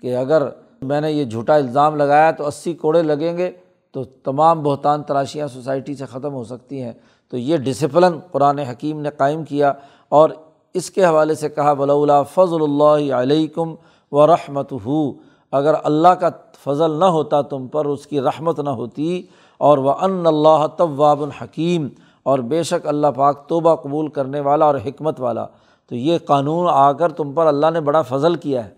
کہ 0.00 0.16
اگر 0.16 0.42
میں 0.82 1.00
نے 1.00 1.12
یہ 1.12 1.24
جھوٹا 1.24 1.54
الزام 1.54 1.96
لگایا 1.96 2.30
تو 2.30 2.46
اسی 2.46 2.72
کوڑے 2.72 3.02
لگیں 3.02 3.38
گے 3.38 3.50
تو 3.92 4.04
تمام 4.04 4.62
بہتان 4.62 5.02
تراشیاں 5.02 5.46
سوسائٹی 5.46 5.94
سے 5.94 6.06
ختم 6.06 6.34
ہو 6.34 6.44
سکتی 6.44 6.82
ہیں۔ 6.82 6.92
تو 7.28 7.36
یہ 7.36 7.56
ڈسپلن 7.56 8.18
قرآن 8.30 8.58
حکیم 8.58 9.00
نے 9.00 9.10
قائم 9.10 9.44
کیا 9.44 9.72
اور 10.08 10.30
اس 10.74 10.90
کے 10.90 11.04
حوالے 11.04 11.34
سے 11.34 11.48
کہا 11.48 11.72
ولا 11.72 12.22
فضل 12.22 12.62
اللہ 12.62 13.14
علیکم 13.14 13.74
و 14.12 14.26
رحمت 14.26 14.72
ہو 14.72 15.12
اگر 15.50 15.74
اللہ 15.84 16.08
کا 16.08 16.28
فضل 16.64 16.90
نہ 16.90 17.04
ہوتا 17.04 17.42
تم 17.42 17.66
پر، 17.66 17.84
اس 17.84 18.06
کی 18.06 18.20
رحمت 18.20 18.60
نہ 18.60 18.70
ہوتی۔ 18.70 19.22
اور 19.58 19.78
وہ 19.78 19.92
ان 20.00 20.26
اللہ 20.26 20.66
طواب 20.76 21.22
الحکیم 21.22 21.88
اور 22.22 22.38
بے 22.38 22.62
شک 22.62 22.86
اللہ 22.86 23.06
پاک 23.16 23.48
توبہ 23.48 23.74
قبول 23.74 24.08
کرنے 24.08 24.40
والا 24.40 24.64
اور 24.64 24.74
حکمت 24.74 25.20
والا۔ 25.20 25.46
تو 25.88 25.94
یہ 25.94 26.18
قانون 26.26 26.66
آ 26.70 26.92
کر 26.92 27.12
تم 27.12 27.32
پر 27.32 27.46
اللہ 27.46 27.66
نے 27.70 27.80
بڑا 27.80 28.02
فضل 28.02 28.34
کیا 28.34 28.64
ہے۔ 28.64 28.70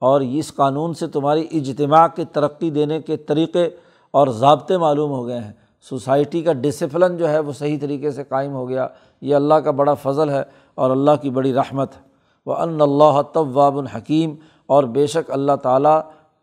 اور 0.00 0.20
اس 0.20 0.54
قانون 0.54 0.94
سے 0.94 1.06
تمہاری 1.06 1.46
اجتماع 1.52 2.06
کی 2.06 2.24
ترقی 2.24 2.70
دینے 2.70 3.00
کے 3.00 3.16
طریقے 3.16 3.70
اور 4.10 4.28
ضابطے 4.28 4.78
معلوم 4.78 5.10
ہو 5.10 5.26
گئے 5.26 5.38
ہیں۔ 5.38 5.52
سوسائٹی 5.88 6.42
کا 6.42 6.52
ڈسپلن 6.52 7.16
جو 7.16 7.28
ہے 7.28 7.38
وہ 7.38 7.52
صحیح 7.52 7.78
طریقے 7.80 8.10
سے 8.10 8.24
قائم 8.24 8.52
ہو 8.52 8.68
گیا۔ 8.68 8.88
یہ 9.20 9.34
اللہ 9.34 9.54
کا 9.54 9.70
بڑا 9.70 9.94
فضل 9.94 10.30
ہے 10.30 10.42
اور 10.74 10.90
اللہ 10.90 11.10
کی 11.22 11.30
بڑی 11.30 11.54
رحمت۔ 11.54 11.96
ہے 11.96 12.00
وہ 12.46 12.54
ان 12.54 12.80
اللہ 12.80 13.22
طواب 13.32 13.78
الحکیم 13.78 14.34
اور 14.66 14.84
بے 14.84 15.06
شک 15.06 15.30
اللہ 15.30 15.52
تعالیٰ 15.62 16.00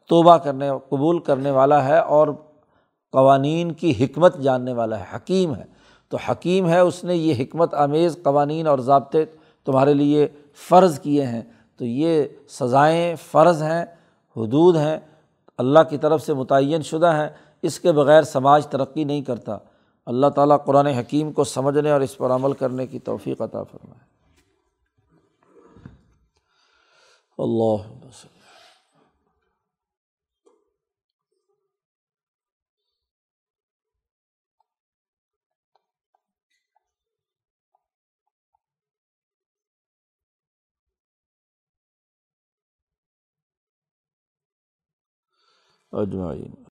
توبہ 0.10 0.38
کرنے، 0.38 0.70
قبول 0.89 1.20
کرنے 1.20 1.51
والا 1.51 1.88
ہے 1.88 1.99
اور 1.99 2.28
قوانین 3.12 3.72
کی 3.72 4.05
حکمت 4.05 4.38
جاننے 4.38 4.74
والا 4.74 4.99
ہے، 4.99 5.05
حکیم 5.16 5.55
ہے۔ 5.55 5.64
تو 6.10 6.18
حکیم 6.18 6.70
ہے، 6.70 6.80
اس 6.80 7.03
نے 7.03 7.16
یہ 7.16 7.34
حکمت، 7.39 7.74
آمیز 7.74 8.20
قوانین 8.24 8.68
اور 8.68 8.80
ضابطے 8.80 9.26
تمہارے 9.66 9.93
لیے 9.93 10.28
فرض 10.70 10.99
کیے 10.99 11.26
ہیں۔ 11.26 11.41
تو 11.78 11.86
یہ 11.86 12.24
سزائیں 12.49 13.16
فرض 13.16 13.64
ہیں، 13.64 13.86
حدود 14.38 14.76
ہیں۔ 14.76 14.99
اللہ 15.57 15.80
کی 15.89 15.97
طرف 15.97 16.22
سے 16.22 16.34
متعین 16.34 16.82
شدہ 16.82 17.14
ہیں، 17.14 17.30
اس 17.62 17.80
کے 17.80 17.91
بغیر 17.91 18.22
سماج 18.22 18.68
ترقی 18.68 19.03
نہیں 19.03 19.22
کرتا۔ 19.22 19.57
اللہ 20.05 20.28
تعالیٰ 20.28 20.57
قرآن 20.66 20.88
حکیم 20.88 21.32
کو 21.32 21.43
سمجھنے 21.43 21.91
اور 21.91 22.01
اس 22.01 22.18
پر 22.18 22.30
عمل 22.30 22.53
کرنے 22.53 22.88
کی 22.88 22.99
توفیق 22.99 23.41
عطا 23.41 23.64
فرمائے۔ 23.64 24.10
اللہ 27.38 27.99
اجمعین۔ 45.93 46.65